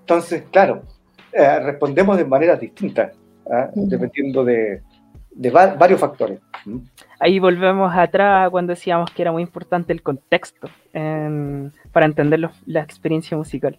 [0.00, 0.82] Entonces, claro,
[1.32, 3.16] eh, respondemos de maneras distintas,
[3.50, 3.68] ¿ah?
[3.74, 4.82] dependiendo de,
[5.32, 6.40] varios factores.
[7.20, 13.36] Ahí volvemos atrás cuando decíamos que era muy importante el contexto para entender la experiencia
[13.36, 13.78] musical.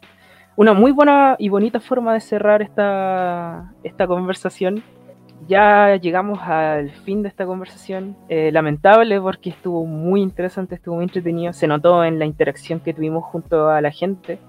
[0.56, 4.84] Una muy buena y bonita forma de cerrar esta, esta conversación.
[5.48, 8.16] Ya llegamos al fin de esta conversación.
[8.30, 11.54] Eh, lamentable porque estuvo muy interesante, estuvo muy entretenido.
[11.54, 14.40] Se notó en la interacción que tuvimos junto a la gente.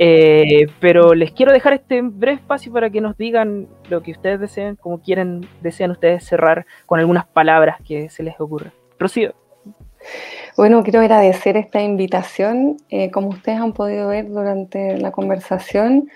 [0.00, 4.38] Eh, pero les quiero dejar este breve espacio para que nos digan lo que ustedes
[4.38, 8.72] deseen, como quieren, desean ustedes cerrar con algunas palabras que se les ocurra.
[8.98, 9.34] Rocío.
[10.56, 12.78] Bueno, quiero agradecer esta invitación.
[12.90, 16.08] Eh, como ustedes han podido ver durante la conversación,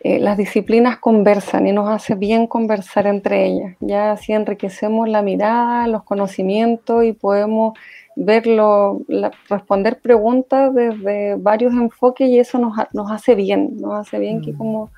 [0.00, 3.74] eh, las disciplinas conversan y nos hace bien conversar entre ellas.
[3.80, 7.72] Ya así enriquecemos la mirada, los conocimientos y podemos
[8.16, 9.00] verlo,
[9.48, 14.52] responder preguntas desde varios enfoques y eso nos, nos hace bien, nos hace bien que
[14.52, 14.58] mm.
[14.58, 14.90] como,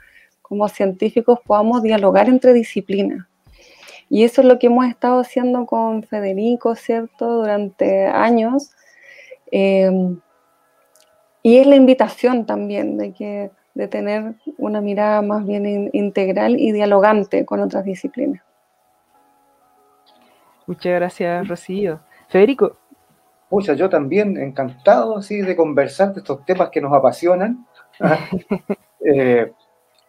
[0.42, 3.26] como científicos podamos dialogar entre disciplinas.
[4.10, 8.70] Y eso es lo que hemos estado haciendo con Federico, ¿cierto?, durante años.
[9.50, 10.20] Em,
[11.42, 16.72] y es la invitación también de, que, de tener una mirada más bien integral y
[16.72, 18.42] dialogante con otras disciplinas.
[20.66, 22.00] Muchas gracias, Rocío.
[22.28, 22.76] Federico,
[23.48, 27.66] Pucha, yo también encantado así de conversar de estos temas que nos apasionan.
[29.00, 29.52] Eh,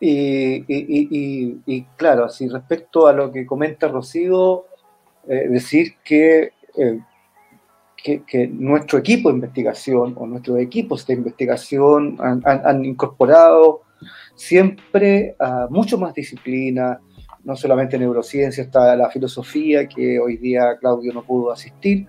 [0.01, 4.65] y, claro, así respecto a lo que comenta Rocío,
[5.27, 6.99] eh, decir eh,
[7.97, 13.81] que, que, nuestro equipo de investigación o nuestros equipos de investigación han, incorporado
[14.35, 16.99] siempre a mucho más disciplina,
[17.43, 22.07] no solamente neurociencia, está la filosofía, que hoy día Claudio no pudo asistir,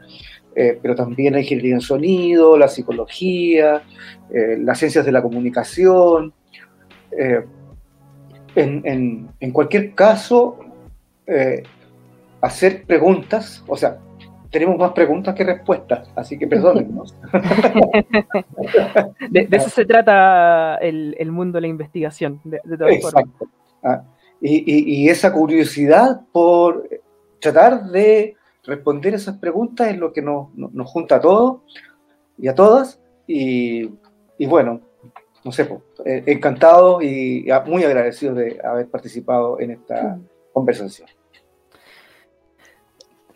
[0.54, 3.82] eh, pero también la ingeniería en sonido, la psicología,
[4.30, 6.32] las ciencias de la comunicación.
[7.18, 7.44] Eh,
[8.54, 10.58] en, cualquier caso,
[12.40, 13.98] hacer preguntas, o sea,
[14.50, 17.14] tenemos más preguntas que respuestas, así que perdónennos.
[19.30, 23.48] de, eso se trata el, mundo de la investigación, de, todas Exacto.
[23.82, 24.02] Ah,
[24.40, 26.88] y, y, esa curiosidad por
[27.40, 30.48] tratar de responder esas preguntas es lo que nos,
[30.86, 31.60] junta a todos
[32.38, 33.00] y a todas.
[33.26, 33.90] Y,
[34.46, 34.80] bueno,
[35.44, 35.68] no sé,
[36.04, 40.18] eh, encantados y muy agradecidos de haber participado en esta
[40.52, 41.08] conversación.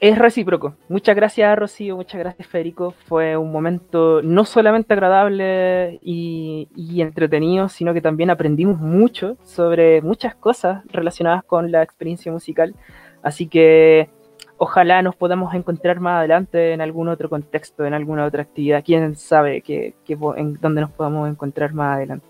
[0.01, 0.75] Es recíproco.
[0.89, 1.97] Muchas gracias, Rocío.
[1.97, 2.91] Muchas gracias, Federico.
[3.07, 10.03] Fue un momento no solamente agradable y, y, entretenido, sino que también aprendimos mucho sobre
[10.03, 12.75] muchas cosas relacionadas con la experiencia musical.
[13.23, 14.11] Así que
[14.59, 18.85] ojalá nos podamos encontrar más adelante en algún otro contexto, en alguna otra actividad.
[18.85, 19.95] Quién sabe que,
[20.61, 22.27] dónde nos podamos encontrar más adelante.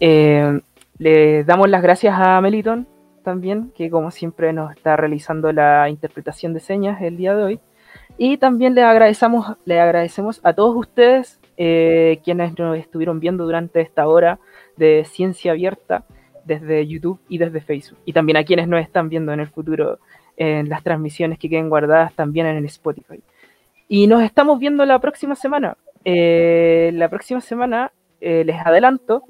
[0.00, 0.60] Eh,
[0.98, 2.86] le damos las gracias a Meliton
[3.22, 7.60] también, que como siempre nos está realizando la interpretación de señas el día de hoy.
[8.16, 13.80] Y también le agradecemos, le agradecemos a todos ustedes eh, quienes nos estuvieron viendo durante
[13.80, 14.38] esta hora
[14.76, 16.04] de ciencia abierta
[16.44, 17.98] desde YouTube y desde Facebook.
[18.04, 19.98] Y también a quienes nos están viendo en el futuro
[20.38, 23.20] en las transmisiones que queden guardadas también en el Spotify.
[23.88, 25.76] Y nos estamos viendo la próxima semana.
[26.04, 29.24] Eh, la próxima semana, eh, les adelanto,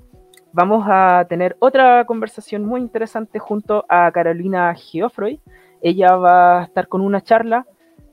[0.53, 5.41] vamos a tener otra conversación muy interesante junto a Carolina Geoffroy.
[5.81, 7.67] Ella va a estar con una charla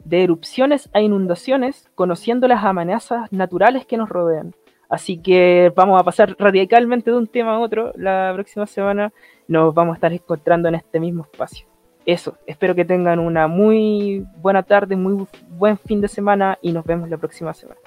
[0.05, 4.53] de erupciones a inundaciones, conociendo las amenazas naturales que nos rodean.
[4.87, 9.11] Así que vamos a pasar radicalmente de un tema a otro la próxima semana.
[9.47, 11.74] Nos vamos a estar encontrando en este mismo espacio
[12.05, 16.85] eso, espero que tengan una muy buena tarde, muy buen fin de semana y nos
[16.85, 17.79] vemos la próxima semana.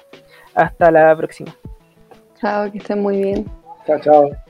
[0.54, 1.54] Hasta la próxima.
[2.40, 3.46] Chao, que estén muy bien.
[3.86, 4.47] Chao, chao.